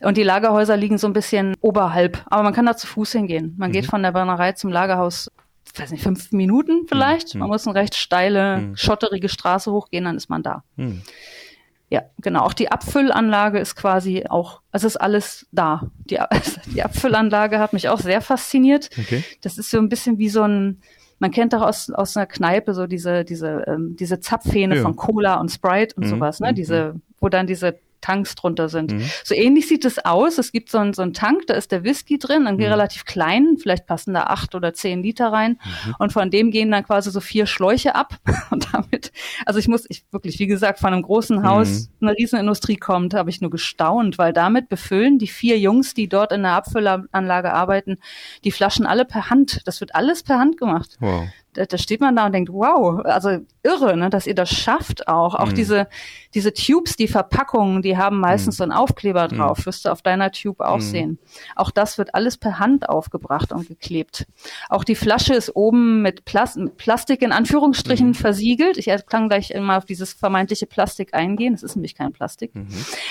[0.01, 3.55] Und die Lagerhäuser liegen so ein bisschen oberhalb, aber man kann da zu Fuß hingehen.
[3.57, 3.73] Man Mhm.
[3.73, 5.31] geht von der Brennerei zum Lagerhaus,
[5.73, 7.29] ich weiß nicht, fünf Minuten vielleicht.
[7.33, 7.39] Hm.
[7.39, 8.75] Man muss eine recht steile, Hm.
[8.75, 10.63] schotterige Straße hochgehen, dann ist man da.
[10.75, 11.01] Hm.
[11.89, 12.41] Ja, genau.
[12.41, 15.83] Auch die Abfüllanlage ist quasi auch, also ist alles da.
[16.05, 16.19] Die,
[16.75, 18.89] die Abfüllanlage hat mich auch sehr fasziniert.
[18.99, 19.23] Okay.
[19.41, 20.81] Das ist so ein bisschen wie so ein,
[21.19, 24.81] man kennt doch aus, aus einer Kneipe so diese, diese, ähm, diese Zapfhähne Ja.
[24.81, 26.51] von Cola und Sprite und Mhm, sowas, ne?
[26.51, 28.91] mhm, Diese, wo dann diese Tanks drunter sind.
[28.93, 29.09] Mhm.
[29.23, 30.37] So ähnlich sieht es aus.
[30.37, 32.71] Es gibt so einen, so einen Tank, da ist der Whisky drin, irgendwie Mhm.
[32.71, 35.59] relativ klein, vielleicht passen da acht oder zehn Liter rein.
[35.85, 35.95] Mhm.
[35.99, 38.15] Und von dem gehen dann quasi so vier Schläuche ab.
[38.51, 39.11] Und damit,
[39.45, 42.07] also ich muss, ich wirklich, wie gesagt, von einem großen Haus, Mhm.
[42.07, 46.31] eine Riesenindustrie kommt, habe ich nur gestaunt, weil damit befüllen die vier Jungs, die dort
[46.31, 47.97] in der Abfüllanlage arbeiten,
[48.43, 49.61] die Flaschen alle per Hand.
[49.65, 51.27] Das wird alles per Hand gemacht Wow.
[51.59, 55.07] Da, da steht man da und denkt, wow, also irre, ne, dass ihr das schafft
[55.09, 55.35] auch.
[55.35, 55.55] Auch Mhm.
[55.55, 55.87] diese,
[56.33, 58.57] diese Tubes, die Verpackungen, die haben meistens Mhm.
[58.57, 59.37] so einen Aufkleber Mhm.
[59.37, 60.81] drauf, wirst du auf deiner Tube auch Mhm.
[60.81, 61.19] sehen.
[61.57, 64.25] Auch das wird alles per Hand aufgebracht und geklebt.
[64.69, 68.13] Auch die Flasche ist oben mit, Plas mit Plastik in Anführungsstrichen Mhm.
[68.15, 68.77] versiegelt.
[68.77, 71.53] Ich kann gleich mal auf dieses vermeintliche Plastik eingehen.
[71.53, 72.53] Es ist nämlich kein Plastik.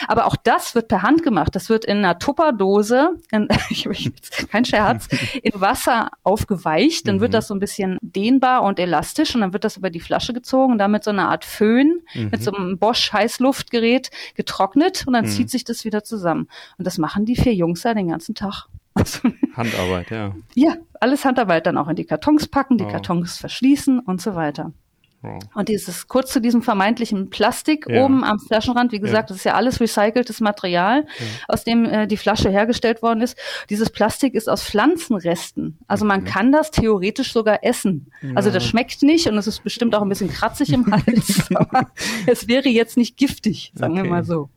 [0.06, 1.54] Aber auch das wird per Hand gemacht.
[1.54, 3.48] Das wird in einer Tupperdose, in,
[4.50, 5.08] kein Scherz,
[5.42, 7.06] in Wasser aufgeweicht.
[7.08, 7.98] Dann wird das so ein bisschen
[8.38, 11.28] dehnbar und elastisch und dann wird das über die Flasche gezogen und damit so eine
[11.28, 12.28] Art Föhn Mhm.
[12.30, 15.30] mit so einem Bosch Heißluftgerät getrocknet und dann Mhm.
[15.30, 16.48] zieht sich das wieder zusammen.
[16.78, 18.66] Und das machen die vier Jungs da den ganzen Tag.
[18.94, 19.20] Also,
[19.56, 20.34] Handarbeit, ja.
[20.54, 22.92] ja, alles Handarbeit dann auch in die Kartons packen, die Wow.
[22.92, 24.72] Kartons verschließen und so weiter.
[25.20, 25.40] Wow.
[25.54, 28.04] Und dieses kurz zu diesem vermeintlichen Plastik Ja.
[28.04, 31.06] oben am Flaschenrand, wie gesagt, das ist ja alles recyceltes Material,
[31.48, 33.36] aus dem äh, die Flasche hergestellt worden ist.
[33.68, 35.78] Dieses Plastik ist aus Pflanzenresten.
[35.88, 38.12] Also man kann das theoretisch sogar essen.
[38.36, 41.90] Also das schmeckt nicht und es ist bestimmt auch ein bisschen kratzig im Hals, aber
[42.26, 44.04] es wäre jetzt nicht giftig, sagen Okay.
[44.04, 44.50] wir mal so.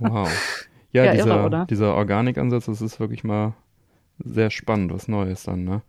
[0.00, 0.28] Wow.
[0.92, 1.66] Ja, Ja, irre, dieser, oder?
[1.66, 3.54] dieser Organikansatz, das ist wirklich mal
[4.18, 5.82] sehr spannend, was Neues dann, ne?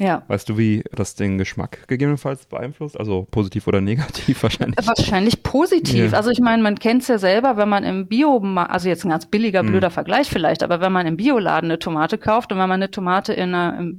[0.00, 0.22] Ja.
[0.28, 2.98] Weißt du, wie das den Geschmack gegebenenfalls beeinflusst?
[2.98, 4.86] Also positiv oder negativ wahrscheinlich?
[4.86, 6.12] Wahrscheinlich positiv.
[6.12, 6.16] Ja.
[6.16, 9.10] Also ich meine, man kennt es ja selber, wenn man im Bio, also jetzt ein
[9.10, 9.68] ganz billiger, Mhm.
[9.68, 12.90] blöder Vergleich vielleicht, aber wenn man im Bioladen eine Tomate kauft und wenn man eine
[12.90, 13.92] Tomate in einer,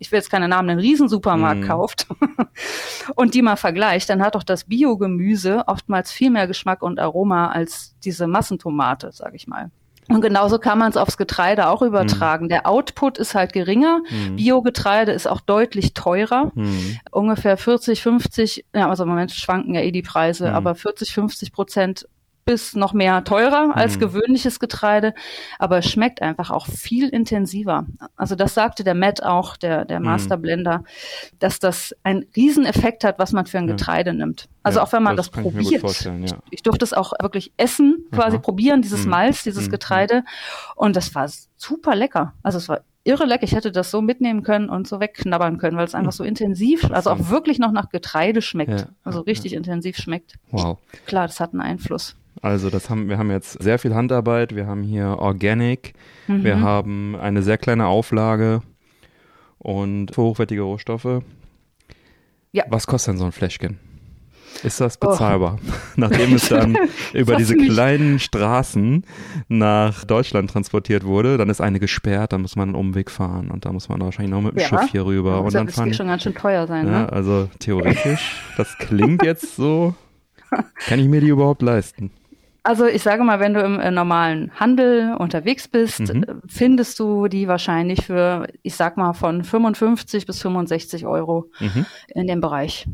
[0.00, 1.66] ich will jetzt keine Namen, einen Riesensupermarkt Mhm.
[1.68, 2.08] kauft
[3.14, 7.46] und die mal vergleicht, dann hat doch das Biogemüse oftmals viel mehr Geschmack und Aroma
[7.52, 9.70] als diese Massentomate, sag ich mal.
[10.08, 12.48] Und genauso kann man es aufs Getreide auch übertragen.
[12.48, 14.00] Der Output ist halt geringer.
[14.10, 14.36] Mhm.
[14.36, 16.98] Biogetreide ist auch deutlich teurer Hm.
[17.12, 20.54] ungefähr 40, 50, ja, also im Moment schwanken ja eh die Preise, Mhm.
[20.54, 22.08] aber 40, 50 Prozent
[22.44, 24.00] bis noch mehr teurer als Mhm.
[24.00, 25.14] gewöhnliches Getreide,
[25.58, 27.86] aber es schmeckt einfach auch viel intensiver.
[28.16, 30.06] Also das sagte der Matt auch, der, der Mhm.
[30.06, 30.84] Masterblender,
[31.38, 33.74] dass das einen Rieseneffekt hat, was man für ein Ja.
[33.76, 34.48] Getreide nimmt.
[34.62, 35.80] Also Ja, auch wenn man das, ich gut probiert.
[35.80, 36.36] vorstellen, ja.
[36.50, 38.42] Ich durfte es auch wirklich essen, quasi Aha.
[38.42, 39.10] probieren, dieses Mhm.
[39.10, 39.70] Malz, dieses Mhm.
[39.72, 40.24] Getreide.
[40.76, 42.32] Und das war super lecker.
[42.42, 43.42] Also es war irre lecker.
[43.44, 46.88] Ich hätte das so mitnehmen können und so wegknabbern können, weil es einfach so intensiv,
[46.92, 48.80] also auch wirklich noch nach Getreide schmeckt.
[48.80, 50.34] Ja, Also ja, richtig intensiv schmeckt.
[50.50, 50.78] Wow.
[51.06, 52.14] Klar, das hat einen Einfluss.
[52.42, 55.94] Also das haben, wir haben jetzt sehr viel Handarbeit, wir haben hier Organic,
[56.26, 56.44] Mhm.
[56.44, 58.60] wir haben eine sehr kleine Auflage
[59.58, 61.22] und hochwertige Rohstoffe.
[62.50, 62.64] Ja.
[62.68, 63.78] Was kostet denn so ein Fläschchen?
[64.64, 65.08] Ist das Oh.
[65.10, 65.58] bezahlbar?
[65.96, 66.76] Nachdem es dann
[67.14, 69.04] über diese kleinen Straßen
[69.48, 73.64] nach Deutschland transportiert wurde, dann ist eine gesperrt, dann muss man einen Umweg fahren und
[73.64, 74.66] da muss man wahrscheinlich noch mit dem Ja.
[74.66, 77.12] Schiff hier rüber und das dann wird fahren schon ganz schön teuer sein, ja, ne?
[77.12, 79.94] also theoretisch, das klingt jetzt so,
[80.86, 82.10] kann ich mir die überhaupt leisten?
[82.64, 86.22] Also ich sage mal, wenn du im äh, normalen Handel unterwegs bist, Mhm.
[86.22, 91.86] äh, findest du die wahrscheinlich für, ich sag mal, von 55 bis 65 Euro Mhm.
[92.14, 92.86] in dem Bereich.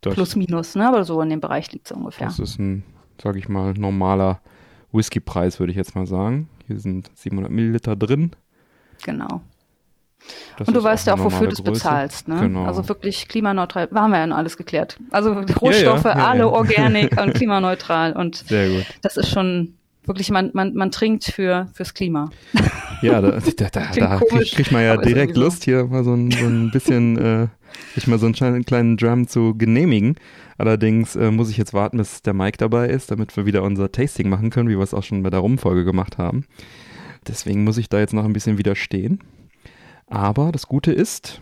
[0.00, 0.86] Das, Plus, minus, ne?
[0.88, 2.26] Aber so in dem Bereich liegt es ungefähr.
[2.26, 2.82] das ist ein,
[3.22, 4.40] sag ich mal, normaler
[4.92, 6.48] Whiskypreis, würde ich jetzt mal sagen.
[6.66, 8.32] Hier sind 700 Milliliter drin.
[9.04, 9.40] Genau.
[10.56, 12.28] Das Und du weißt ja auch, wofür du es bezahlst.
[12.28, 12.40] Ne?
[12.40, 12.64] Genau.
[12.64, 13.88] Also wirklich klimaneutral.
[13.94, 14.98] Haben wir ja noch alles geklärt.
[15.10, 16.46] Also Rohstoffe, ja, alle ja.
[16.46, 18.12] organic und klimaneutral.
[18.12, 18.86] Und Sehr gut.
[19.02, 19.74] das ist schon
[20.06, 22.30] wirklich, man, man, man trinkt für, fürs Klima.
[23.02, 25.36] Ja, da, da, da, da kriegt man ja direkt.
[25.36, 27.48] Lust, hier mal so ein, so ein bisschen, äh,
[27.94, 30.16] sich mal so einen kleinen, kleinen Drum zu genehmigen.
[30.56, 33.90] Allerdings äh, muss ich jetzt warten, bis der Mike dabei ist, damit wir wieder unser
[33.90, 36.44] Tasting machen können, wie wir es auch schon bei der Rumfolge gemacht haben.
[37.26, 39.20] Deswegen muss ich da jetzt noch ein bisschen widerstehen.
[40.14, 41.40] Aber das Gute ist,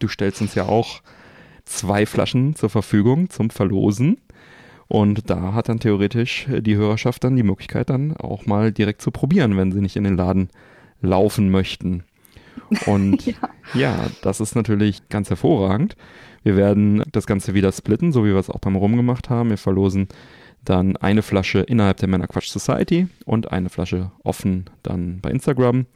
[0.00, 1.00] du stellst uns ja auch
[1.64, 4.18] zwei Flaschen zur Verfügung zum Verlosen.
[4.86, 9.10] Und da hat dann theoretisch die Hörerschaft dann die Möglichkeit, dann auch mal direkt zu
[9.10, 10.50] probieren, wenn sie nicht in den Laden
[11.00, 12.04] laufen möchten.
[12.84, 13.34] Und Ja.
[13.72, 14.06] ja.
[14.20, 15.96] das ist natürlich ganz hervorragend.
[16.42, 19.48] Wir werden das Ganze wieder splitten, so wie wir es auch beim Rum gemacht haben.
[19.48, 20.08] Wir verlosen
[20.64, 25.86] dann eine Flasche innerhalb der Männerquatsch Society und eine Flasche offen dann bei Instagram.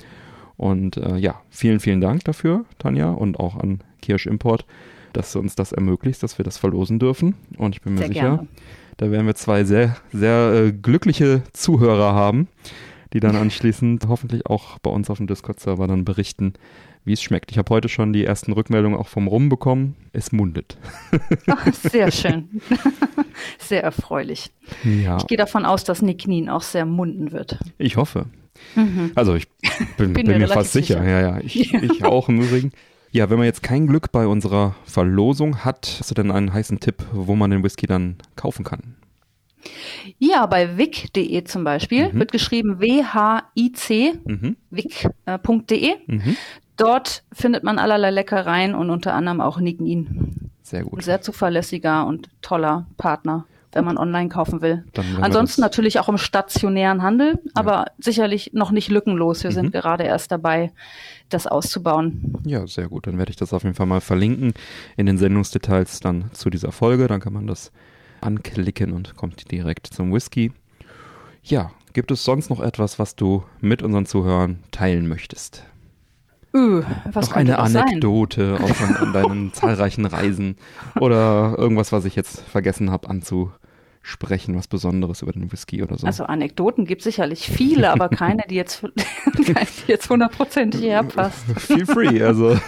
[0.61, 4.66] Und äh, ja, vielen, vielen Dank dafür, Tanja, und auch an Kirsch Import,
[5.14, 7.35] dass du uns das ermöglicht, dass wir das verlosen dürfen.
[7.57, 8.49] Und ich bin mir Sehr sicher, gerne.
[8.99, 12.46] da werden wir zwei sehr, sehr äh, glückliche Zuhörer haben,
[13.14, 16.53] die dann anschließend hoffentlich auch bei uns auf dem Discord-Server dann berichten,
[17.07, 17.51] wie es schmeckt.
[17.51, 19.96] Ich habe heute schon die ersten Rückmeldungen auch vom Rum bekommen.
[20.12, 20.77] Es mundet.
[21.46, 22.61] Ach, sehr schön.
[23.59, 24.53] sehr erfreulich.
[24.85, 27.59] Ja, Ich gehe davon aus, dass Nick Nien auch sehr munden wird.
[27.79, 28.27] ich hoffe.
[28.75, 29.12] Mhm.
[29.14, 29.49] Also ich
[29.96, 31.01] bin, Bin bin, mir fast sicher.
[31.01, 31.09] sicher.
[31.09, 32.73] Ja, ja, ich, ich auch im Übrigen.
[33.12, 36.79] Ja, wenn man jetzt kein Glück bei unserer Verlosung hat, hast du denn einen heißen
[36.79, 38.94] Tipp, wo man den Whisky dann kaufen kann?
[40.18, 42.18] Ja, bei wic.de zum Beispiel Mhm.
[42.20, 44.57] wird geschrieben W-H-I-C, Mhm.
[44.70, 45.94] wic.de.
[46.07, 46.37] Mhm.
[46.77, 49.81] Dort findet man allerlei Leckereien und unter anderem auch Nick.
[50.62, 51.03] Sehr gut.
[51.03, 54.85] Sehr zuverlässiger und toller Partner, wenn man online kaufen will.
[55.20, 59.42] Ansonsten natürlich auch im stationären Handel, aber sicherlich noch nicht lückenlos.
[59.44, 59.54] Wir Mhm.
[59.54, 60.72] sind gerade erst dabei,
[61.28, 62.35] das auszubauen.
[62.44, 63.06] Ja, sehr gut.
[63.06, 64.52] Dann werde ich das auf jeden Fall mal verlinken
[64.96, 67.06] in den Sendungsdetails dann zu dieser Folge.
[67.06, 67.70] Dann kann man das
[68.20, 70.52] anklicken und kommt direkt zum Whisky.
[71.42, 75.64] Ja, gibt es sonst noch etwas, was du mit unseren Zuhörern teilen möchtest?
[76.52, 77.83] Öh, was noch eine das sein?
[77.85, 78.72] Anekdote aus
[79.12, 80.56] deinen zahlreichen Reisen
[80.98, 83.09] oder irgendwas, was ich jetzt vergessen habe
[84.11, 86.07] anzusprechen, was Besonderes über den Whisky oder so.
[86.07, 88.83] Also Anekdoten gibt sicherlich viele, aber keine, die jetzt,
[89.35, 91.44] keine, die jetzt hundertprozentig hierher passt.
[91.59, 92.59] Feel free, also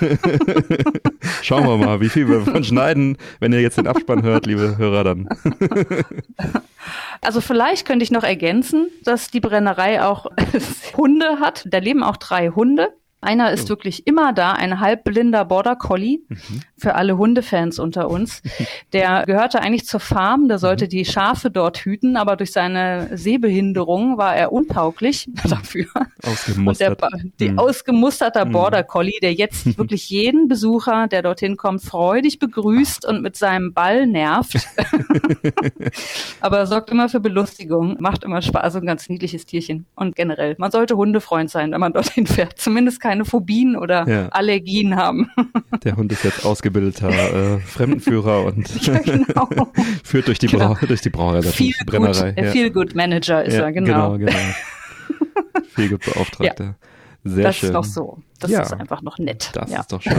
[1.43, 3.17] schauen wir mal, wie viel wir davon schneiden.
[3.41, 5.29] Wenn ihr jetzt den Abspann hört, liebe Hörer, dann
[7.21, 10.27] Also vielleicht könnte ich noch ergänzen, dass die Brennerei auch
[10.97, 11.65] Hunde hat.
[11.69, 12.93] Da leben auch drei Hunde.
[13.23, 13.69] Einer ist Oh.
[13.71, 16.39] wirklich immer da, ein halbblinder Border Collie Mhm.
[16.77, 18.43] für alle Hundefans unter uns.
[18.93, 20.61] Der gehörte eigentlich zur Farm, der Mhm.
[20.61, 25.87] sollte die Schafe dort hüten, aber durch seine Sehbehinderung war er untauglich dafür.
[25.95, 27.01] Und der, Ausgemustert.
[27.01, 27.09] Ba-
[27.41, 27.59] die Mhm.
[27.61, 28.53] ausgemusterter Mhm.
[28.53, 33.73] Border Collie, der jetzt wirklich jeden Besucher, der dorthin kommt, freudig begrüßt und mit seinem
[33.73, 34.57] Ball nervt.
[36.41, 39.87] Aber er sorgt immer für Belustigung, macht immer Spaß, also ein ganz niedliches Tierchen.
[39.95, 42.59] Und generell, man sollte Hundefreund sein, wenn man dorthin fährt.
[42.59, 44.29] Zumindest keine Phobien oder Ja.
[44.31, 45.29] Allergien haben.
[45.85, 48.69] Der Hund ist jetzt ausgebildeter äh, Fremdenführer und
[49.05, 49.49] genau.
[50.05, 50.75] führt durch die, Genau.
[50.75, 52.33] Brau durch die Brauerei, Viel Brennerei.
[52.33, 54.17] gut, Feel Good Manager ist Ja, er, genau.
[54.17, 54.31] genau.
[54.31, 54.39] genau.
[55.75, 56.77] Viel gut Beauftragter.
[57.25, 57.69] Sehr das schön.
[57.69, 58.19] ist doch so.
[58.41, 58.63] Das Ja.
[58.63, 59.51] ist einfach noch nett.
[59.55, 59.81] Das ja.
[59.81, 60.15] ist doch schön.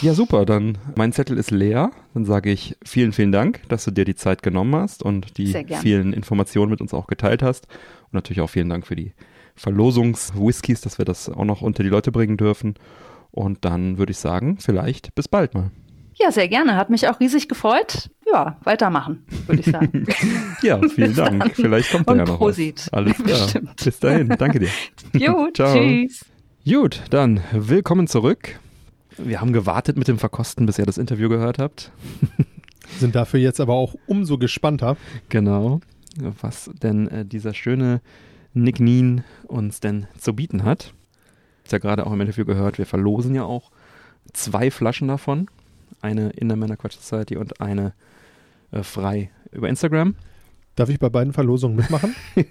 [0.00, 0.44] Ja, super.
[0.46, 1.90] Dann mein Zettel ist leer.
[2.14, 5.52] Dann sage ich vielen, vielen Dank, dass du dir die Zeit genommen hast und die
[5.80, 7.66] vielen Informationen mit uns auch geteilt hast.
[8.04, 9.12] Und natürlich auch vielen Dank für die
[9.56, 12.74] Verlosungs-Whiskys, dass wir das auch noch unter die Leute bringen dürfen.
[13.30, 15.70] Und dann würde ich sagen, vielleicht bis bald mal.
[16.14, 16.76] ja, sehr gerne.
[16.76, 18.10] Hat mich auch riesig gefreut.
[18.32, 20.06] Ja, weitermachen, würde ich sagen.
[20.62, 21.40] Ja, vielen Dank.
[21.40, 21.50] dann.
[21.50, 22.78] Vielleicht kommt da Und ja noch Prosit.
[22.86, 22.92] was.
[22.92, 23.26] Alles klar.
[23.44, 23.84] Bestimmt.
[23.84, 24.28] Bis dahin.
[24.38, 24.68] Danke dir.
[25.12, 25.74] jo, Ciao.
[25.74, 26.24] tschüss.
[26.66, 28.58] Gut, dann willkommen zurück.
[29.18, 31.92] Wir haben gewartet mit dem Verkosten, bis ihr das Interview gehört habt.
[32.98, 34.96] Sind dafür jetzt aber auch umso gespannter.
[35.28, 35.80] Genau,
[36.40, 38.00] was denn äh, dieser schöne
[38.54, 40.94] Nick Neen uns denn zu bieten hat.
[41.64, 43.70] Ist ja gerade auch im Interview gehört, wir verlosen ja auch
[44.32, 45.48] zwei Flaschen davon.
[46.00, 47.94] Eine in der Männer Quatsch Society und eine
[48.70, 50.16] äh, frei über Instagram.
[50.76, 52.14] Darf ich bei beiden Verlosungen mitmachen?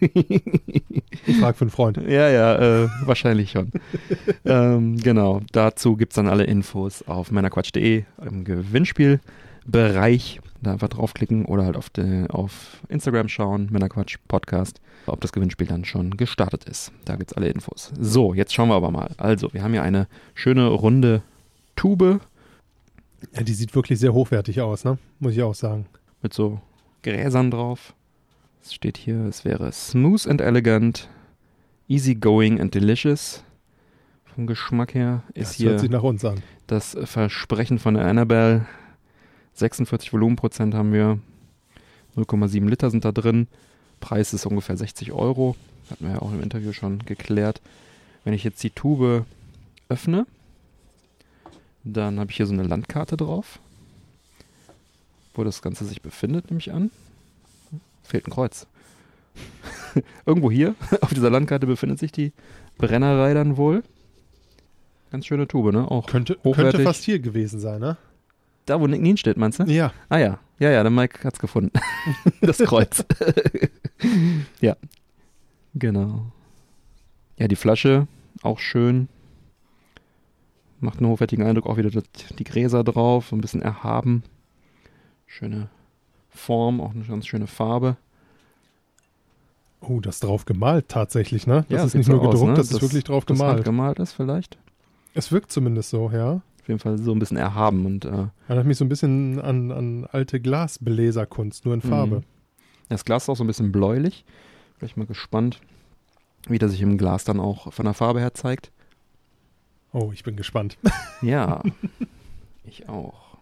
[1.26, 1.96] Ich frage für einen Freund.
[2.06, 3.72] Ja, ja, äh, wahrscheinlich schon.
[4.46, 10.42] ähm, genau, dazu gibt es dann alle Infos auf männerquatsch.de im Gewinnspielbereich.
[10.62, 15.68] Da einfach draufklicken oder halt auf, de, auf Instagram schauen, Männerquatsch Podcast, ob das Gewinnspiel
[15.68, 16.92] dann schon gestartet ist.
[17.06, 17.92] Da gibt es alle Infos.
[18.00, 19.12] So, jetzt schauen wir aber mal.
[19.18, 21.22] Also, wir haben hier eine schöne runde
[21.76, 22.20] Tube
[23.36, 24.98] Ja, die sieht wirklich sehr hochwertig aus, ne?
[25.20, 25.86] Muss ich auch sagen.
[26.22, 26.62] mit so
[27.02, 27.94] Gräsern drauf.
[28.64, 31.10] Es steht hier, es wäre smooth and elegant,
[31.90, 33.44] easy going and delicious.
[34.24, 35.78] Vom Geschmack her ist das hier
[36.68, 38.66] das Versprechen von der Annabelle.
[39.54, 41.20] 46 Volumenprozent haben wir.
[42.16, 43.48] 0,7 Liter sind da drin.
[44.04, 45.56] Preis ist ungefähr 60 Euro.
[45.90, 47.62] Hatten wir ja auch im Interview schon geklärt.
[48.26, 49.26] Wenn ich jetzt die Tube
[49.88, 50.28] öffne,
[51.86, 53.60] dann habe ich hier so eine Landkarte drauf,
[55.34, 56.92] wo das Ganze sich befindet, nehme ich an.
[58.04, 58.68] Fehlt ein Kreuz.
[60.26, 62.34] Irgendwo hier auf dieser Landkarte befindet sich die
[62.78, 63.84] Brennerei dann wohl.
[65.12, 65.90] Ganz schöne Tube, ne?
[65.90, 66.74] Auch Könnte, hochwertig.
[66.74, 67.96] könnte fast hier gewesen sein, ne?
[68.66, 69.64] Da, wo Nick Nien steht, meinst du?
[69.64, 69.94] Ja.
[70.10, 71.72] Ah ja, ja, ja, der Mike hat's gefunden.
[72.42, 73.06] das Kreuz.
[74.62, 74.76] ja,
[75.76, 76.32] genau.
[77.38, 78.08] Ja, die Flasche,
[78.42, 79.10] auch schön.
[80.80, 82.04] Macht einen hochwertigen Eindruck, auch wieder das,
[82.38, 84.24] die Gräser drauf, so ein bisschen erhaben.
[85.26, 85.70] Schöne
[86.30, 87.98] Form, auch eine ganz schöne Farbe.
[89.80, 91.66] Oh, das ist drauf gemalt tatsächlich, ne?
[91.70, 92.54] Das ja, ist nicht so nur gedruckt, aus, ne?
[92.54, 93.58] das ist wirklich drauf das gemalt.
[93.58, 94.58] handgemalt ist vielleicht.
[95.14, 96.42] Es wirkt zumindest so, ja.
[96.62, 99.72] Auf jeden Fall so ein bisschen erhaben und äh, Erinnert mich so ein bisschen an,
[99.72, 102.24] an alte Glasbeleserkunst, nur in Farbe.
[102.94, 104.24] Das Glas ist auch so ein bisschen bläulich.
[104.78, 105.60] Bin ich mal gespannt,
[106.48, 108.72] wie das sich im Glas dann auch von der Farbe her zeigt.
[109.92, 110.78] Oh, ich bin gespannt.
[111.22, 111.64] Ja,
[112.66, 113.38] ich auch.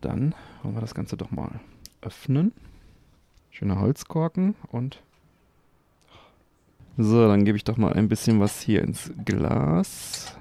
[0.00, 1.60] Dann wollen wir das Ganze doch mal
[2.02, 2.52] öffnen.
[3.50, 5.00] Schöner Holzkorken und
[6.98, 10.36] so, dann gebe ich doch mal ein bisschen was hier ins Glas.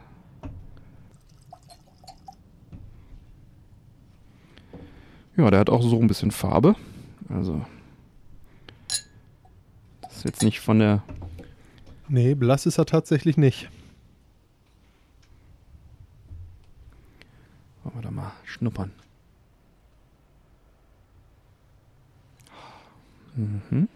[5.38, 6.76] Ja, der hat auch so ein bisschen Farbe.
[7.30, 7.64] Also,
[10.24, 11.04] ist jetzt nicht von der
[12.08, 13.70] Nee, blass ist er tatsächlich nicht.
[17.84, 18.92] Wollen wir da mal schnuppern.
[23.36, 23.88] Mhm.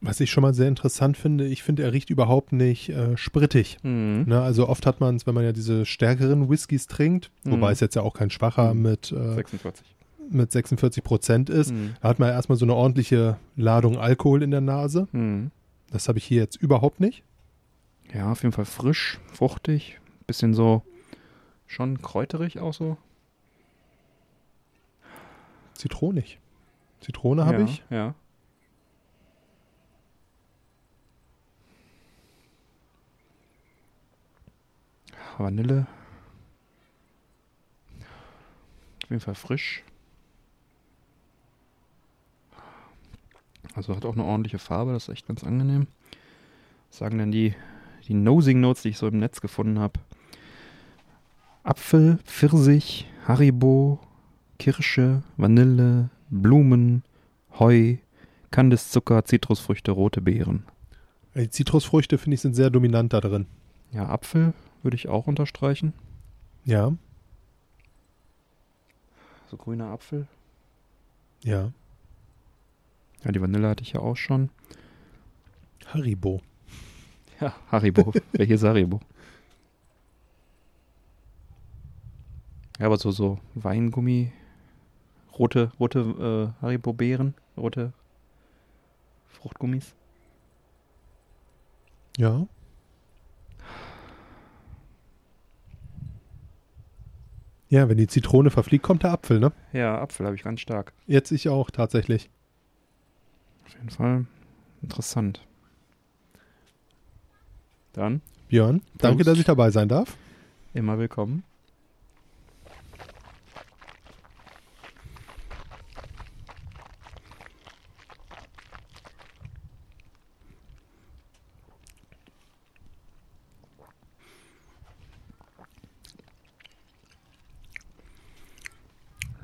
[0.00, 3.76] Was ich schon mal sehr interessant finde, ich finde, er riecht überhaupt nicht äh, sprittig.
[3.82, 4.24] Mhm.
[4.26, 7.52] Ne, also oft hat man es, wenn man ja diese stärkeren Whiskys trinkt, Mhm.
[7.52, 8.82] wobei es jetzt ja auch kein schwacher Mhm.
[8.82, 9.86] mit, äh, 46.
[10.32, 11.94] mit 46 Prozent ist, Mhm.
[12.00, 15.08] da hat man erstmal so eine ordentliche Ladung Alkohol in der Nase.
[15.12, 15.50] Mhm.
[15.90, 17.22] Das habe ich hier jetzt überhaupt nicht.
[18.14, 20.82] Ja, auf jeden Fall frisch, fruchtig, bisschen so
[21.66, 22.96] schon kräuterig auch so.
[25.74, 26.38] Zitronig.
[27.00, 27.82] Zitrone habe ja, ich.
[27.90, 28.14] Ja.
[35.38, 35.86] Vanille.
[39.04, 39.82] Auf jeden Fall frisch.
[43.74, 45.86] Also hat auch eine ordentliche Farbe, das ist echt ganz angenehm.
[46.90, 47.54] Was sagen denn die,
[48.06, 49.98] die Nosing Notes, die ich so im Netz gefunden habe?
[51.62, 53.98] Apfel, Pfirsich, Haribo,
[54.58, 57.02] Kirsche, Vanille, Blumen,
[57.58, 57.96] Heu,
[58.50, 60.64] Kandiszucker, Zitrusfrüchte, rote Beeren.
[61.34, 63.46] Die Zitrusfrüchte, finde ich, sind sehr dominant da drin.
[63.92, 65.94] Ja, Apfel würde ich auch unterstreichen.
[66.64, 66.92] Ja,
[69.50, 70.26] So grüner Apfel.
[71.42, 71.72] ja.
[73.24, 74.50] Ja, die Vanille hatte ich ja auch schon.
[75.86, 76.40] Haribo.
[77.40, 78.12] Ja, Haribo.
[78.32, 79.00] Welches Haribo?
[82.78, 84.32] Ja, aber so, so Weingummi,
[85.38, 87.92] rote, rote äh, Haribo-Beeren, rote
[89.28, 89.94] Fruchtgummis.
[92.16, 92.46] Ja.
[97.68, 99.52] Ja, wenn die Zitrone verfliegt, kommt der Apfel, ne?
[99.72, 100.92] Ja, Apfel habe ich ganz stark.
[101.06, 102.28] Jetzt ich auch tatsächlich.
[103.72, 104.26] Auf jeden Fall
[104.82, 105.40] interessant.
[107.94, 109.28] Dann Björn, danke, Prost.
[109.28, 110.14] dass ich dabei sein darf.
[110.74, 111.42] immer willkommen.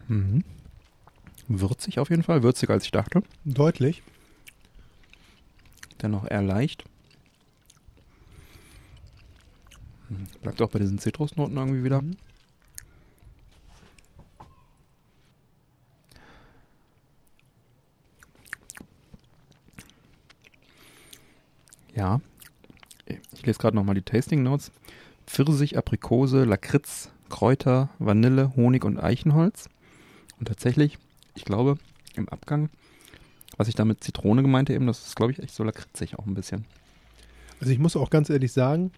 [0.09, 0.45] Mhm.
[1.49, 3.23] Würzig auf jeden Fall, würziger als ich dachte.
[3.45, 4.03] Deutlich.
[6.09, 6.85] Dennoch eher leicht.
[10.41, 12.03] Bleibt auch bei diesen Zitrusnoten irgendwie wieder.
[21.95, 22.23] Ja.
[23.35, 24.73] Ich lese gerade nochmal die Tasting Notes.
[25.27, 29.69] Pfirsich, Aprikose, Lakritz, Kräuter, Vanille, Honig und Eichenholz.
[30.39, 30.97] Und tatsächlich,
[31.35, 31.77] ich glaube,
[32.15, 32.71] im Abgang
[33.57, 36.27] was ich da mit Zitrone gemeinte eben, das ist, glaube ich, echt so lakritzig auch
[36.27, 36.65] ein bisschen.
[37.61, 38.93] Also ich muss auch ganz ehrlich sagen,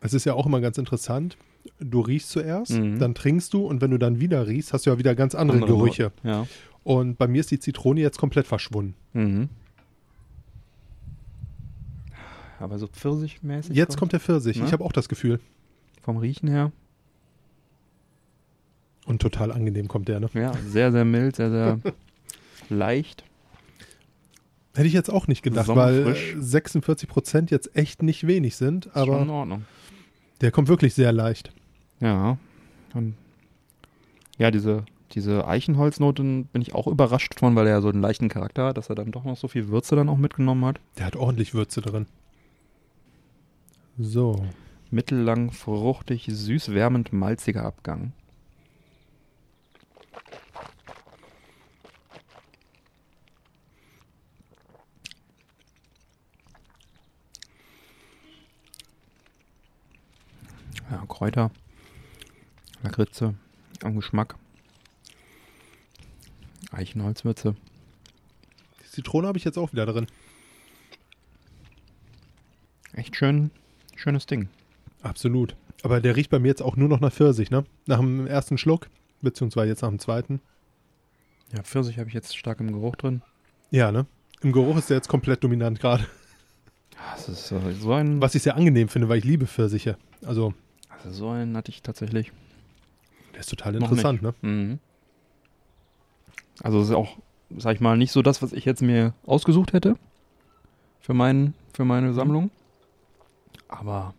[0.00, 1.36] es ist ja auch immer ganz interessant.
[1.78, 2.98] Du riechst zuerst, Mhm.
[2.98, 5.58] dann trinkst du und wenn du dann wieder riechst, hast du ja wieder ganz andere,
[5.58, 6.12] Andere Gerüche.
[6.24, 6.46] Ja.
[6.84, 8.94] Und bei mir ist die Zitrone jetzt komplett verschwunden.
[9.12, 9.48] Mhm.
[12.58, 13.74] Aber so pfirsichmäßig.
[13.76, 14.58] Jetzt kommt der Pfirsich.
[14.58, 14.66] Ne?
[14.66, 15.40] Ich habe auch das Gefühl.
[16.02, 16.70] Vom Riechen her.
[19.04, 20.28] Und total angenehm kommt der, ne?
[20.34, 21.78] Ja, sehr, sehr mild, sehr, sehr
[22.68, 23.24] leicht.
[24.74, 26.34] Hätte ich jetzt auch nicht gedacht, weil Sommerfrisch.
[26.34, 29.64] äh, 46 Prozent jetzt echt nicht wenig sind, Ist schon in aber Ordnung.
[30.40, 31.52] der kommt wirklich sehr leicht.
[32.00, 32.38] Ja.
[32.94, 33.14] Und
[34.38, 38.28] ja, diese, diese Eichenholznoten bin ich auch überrascht von, weil er ja so einen leichten
[38.30, 40.80] Charakter hat, dass er dann doch noch so viel Würze dann auch mitgenommen hat.
[40.98, 42.06] Der hat ordentlich Würze drin.
[43.98, 44.44] So.
[44.90, 48.12] Mittellang, fruchtig, süß, wärmend, malziger Abgang.
[60.92, 61.50] Ja, Kräuter,
[62.82, 63.34] Lakritze,
[63.82, 64.36] am Geschmack.
[66.70, 67.56] Eichenholzwürze.
[68.84, 70.06] Die Zitrone habe ich jetzt auch wieder drin.
[72.92, 73.50] Echt schön,
[73.96, 74.50] schönes Ding.
[75.00, 75.56] Absolut.
[75.82, 77.64] Aber der riecht bei mir jetzt auch nur noch nach Pfirsich, ne?
[77.86, 78.90] Nach dem ersten Schluck,
[79.22, 80.42] beziehungsweise jetzt nach dem zweiten.
[81.56, 83.22] Ja, Pfirsich habe ich jetzt stark im Geruch drin.
[83.70, 84.04] Ja, ne?
[84.42, 86.06] Im Geruch ist der jetzt komplett dominant gerade.
[87.14, 87.56] Das ist so
[87.92, 89.96] ein Was ich sehr angenehm finde, weil ich liebe Pfirsiche.
[90.22, 90.52] Also
[91.10, 92.32] so einen hatte ich tatsächlich
[93.32, 94.34] der ist total interessant, ne?
[94.42, 94.78] Mhm.
[96.62, 97.16] Also es ist auch,
[97.56, 99.96] sag ich mal, nicht so das, was ich jetzt mir ausgesucht hätte
[101.00, 102.50] für, mein, für meine Sammlung.
[103.68, 104.14] Aber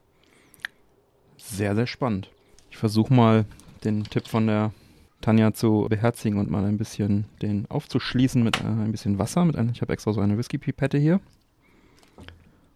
[1.37, 2.29] sehr, sehr spannend.
[2.71, 3.45] Ich versuche mal
[3.83, 4.73] den Tipp von der
[5.21, 9.45] Tanja zu beherzigen und mal ein bisschen den aufzuschließen mit äh, ein bisschen Wasser.
[9.45, 11.21] Mit einer, ich habe extra so eine Whisky-Pipette hier,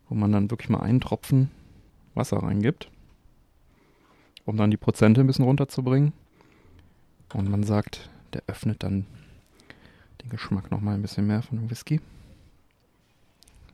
[0.07, 1.49] wo man dann wirklich mal einen Tropfen
[2.13, 2.89] Wasser reingibt,
[4.47, 6.13] um dann die Prozente ein bisschen runterzubringen.
[7.33, 9.05] Und man sagt, der öffnet dann
[10.23, 11.99] den Geschmack nochmal ein bisschen mehr von dem Whisky.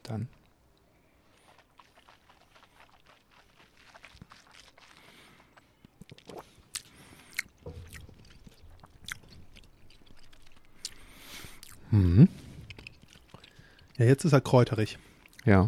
[0.01, 0.27] Dann.
[11.91, 12.27] Mhm.
[13.97, 14.97] Ja, jetzt ist er kräuterig.
[15.45, 15.67] Ja.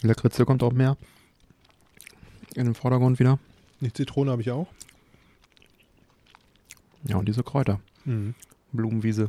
[0.00, 0.96] Die Lakritze kommt auch mehr
[2.54, 3.38] in den Vordergrund wieder.
[3.80, 4.68] Die Zitrone habe ich auch.
[7.04, 7.80] Ja, und diese Kräuter.
[8.04, 8.34] Mhm.
[8.72, 9.28] Blumenwiese.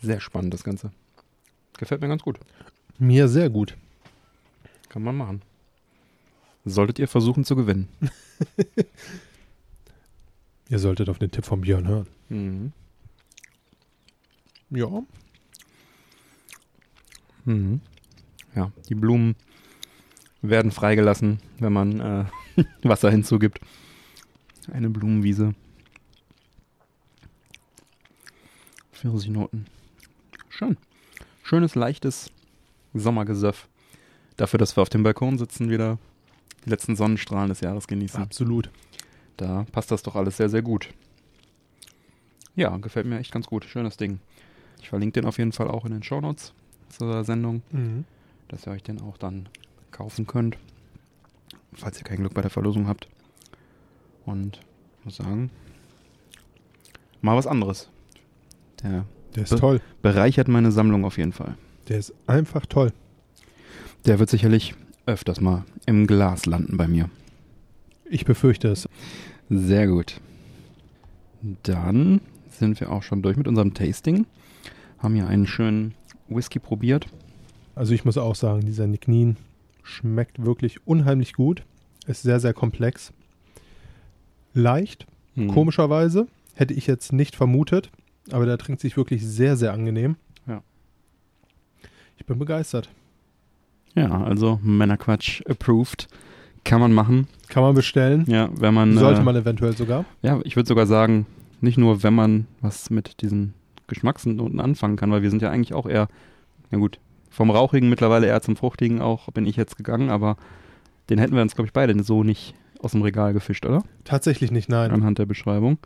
[0.00, 0.90] Sehr spannend, das Ganze.
[1.78, 2.38] Gefällt mir ganz gut.
[2.98, 3.76] Mir sehr gut.
[4.88, 5.42] Kann man machen.
[6.64, 7.88] Solltet ihr versuchen zu gewinnen.
[10.68, 12.06] Ihr solltet auf den Tipp von Björn hören.
[12.30, 12.72] Mhm.
[14.70, 15.02] Ja.
[17.44, 17.80] Mhm.
[18.54, 19.36] Ja, die Blumen
[20.42, 22.24] werden freigelassen, wenn man äh,
[22.82, 23.60] Wasser hinzugibt.
[24.72, 25.54] Eine Blumenwiese.
[28.92, 29.66] Pfirsichnoten.
[30.48, 30.76] Schön.
[31.42, 32.30] Schönes, leichtes
[32.94, 33.68] Sommergesöff.
[34.36, 35.98] Dafür, dass wir auf dem Balkon sitzen, wieder
[36.64, 38.22] die letzten Sonnenstrahlen des Jahres genießen.
[38.22, 38.70] Absolut.
[39.36, 40.88] Da passt das doch alles sehr, sehr gut.
[42.54, 43.64] Ja, gefällt mir echt ganz gut.
[43.64, 44.20] Schönes Ding.
[44.80, 46.52] Ich verlinke den auf jeden Fall auch in den Shownotes
[46.90, 48.04] zur Sendung, Mhm.
[48.48, 49.48] dass ihr euch den auch dann
[50.02, 50.58] kaufen könnt,
[51.74, 53.06] falls ihr kein Glück bei der Verlosung habt.
[54.26, 54.58] Und
[55.04, 55.48] muss sagen,
[57.20, 57.88] mal was anderes.
[58.82, 59.04] Der
[59.36, 59.80] Der ist Be- toll.
[60.02, 61.56] bereichert meine Sammlung auf jeden Fall.
[61.88, 62.92] Der ist einfach toll.
[64.04, 64.74] Der wird sicherlich
[65.06, 67.08] öfters mal im Glas landen bei mir.
[68.10, 68.88] Ich befürchte es.
[69.48, 70.20] Sehr gut.
[71.62, 74.26] Dann sind wir auch schon durch mit unserem Tasting.
[74.98, 75.94] Haben hier einen schönen
[76.28, 77.06] Whisky probiert.
[77.76, 79.36] Also ich muss auch sagen, dieser Nick Nien
[79.82, 81.64] schmeckt wirklich unheimlich gut.
[82.06, 83.12] Ist sehr, sehr komplex.
[84.54, 85.48] Leicht, Hm.
[85.48, 86.26] komischerweise.
[86.54, 87.90] Hätte ich jetzt nicht vermutet.
[88.30, 90.16] Aber der trinkt sich wirklich sehr, sehr angenehm.
[90.46, 90.62] Ja.
[92.16, 92.88] Ich bin begeistert.
[93.94, 96.08] Ja, also Männerquatsch approved.
[96.64, 97.26] Kann man machen.
[97.48, 98.24] Kann man bestellen.
[98.28, 98.96] Ja, wenn man.
[98.96, 100.04] Sollte äh, man eventuell sogar.
[100.22, 101.26] Ja, ich würde sogar sagen,
[101.60, 103.54] nicht nur, wenn man was mit diesen
[103.88, 106.08] Geschmacksnoten anfangen kann, weil wir sind ja eigentlich auch eher,
[106.70, 106.98] na gut,
[107.32, 110.36] vom Rauchigen mittlerweile eher zum Fruchtigen auch bin ich jetzt gegangen, aber
[111.08, 113.82] den hätten wir uns, glaube ich, beide so nicht aus dem Regal gefischt, oder?
[114.04, 114.90] Tatsächlich nicht, nein.
[114.90, 115.78] Anhand der Beschreibung.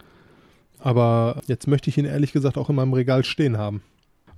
[0.78, 3.82] Aber jetzt möchte ich ihn ehrlich gesagt auch in meinem Regal stehen haben.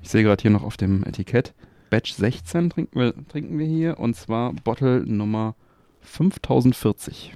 [0.03, 1.55] Ich sehe gerade hier noch auf dem Etikett,
[1.91, 5.55] Batch 16 trinken wir, trinken wir hier und zwar Bottle Nummer
[6.03, 7.35] 5040.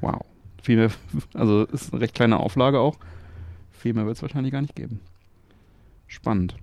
[0.00, 0.20] Wow.
[0.60, 0.90] Viel mehr,
[1.34, 2.96] also ist eine recht kleine Auflage auch.
[3.70, 5.00] Viel mehr wird es wahrscheinlich gar nicht geben.
[6.06, 6.56] Spannend.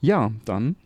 [0.00, 0.76] Ja, dann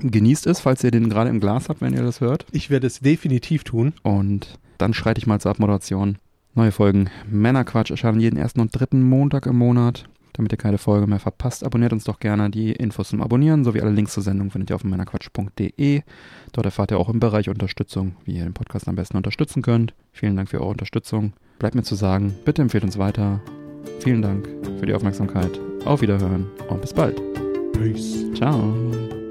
[0.00, 2.46] genießt es, falls ihr den gerade im Glas habt, wenn ihr das hört.
[2.52, 3.92] Ich werde es definitiv tun.
[4.02, 6.18] Und dann schreite ich mal zur Abmoderation.
[6.54, 10.04] Neue Folgen Männerquatsch erscheinen jeden ersten und dritten Montag im Monat.
[10.34, 12.50] Damit ihr keine Folge mehr verpasst, abonniert uns doch gerne.
[12.50, 16.02] Die Infos zum Abonnieren sowie alle Links zur Sendung findet ihr auf männerquatsch.de.
[16.52, 19.94] Dort erfahrt ihr auch im Bereich Unterstützung, wie ihr den Podcast am besten unterstützen könnt.
[20.12, 21.34] Vielen Dank für eure Unterstützung.
[21.60, 23.40] Bleibt mir zu sagen, bitte empfehlt uns weiter.
[24.00, 24.48] Vielen Dank
[24.80, 25.60] für die Aufmerksamkeit.
[25.84, 27.20] Auf Wiederhören und bis bald.
[27.72, 28.24] Peace.
[28.34, 29.23] Ciao.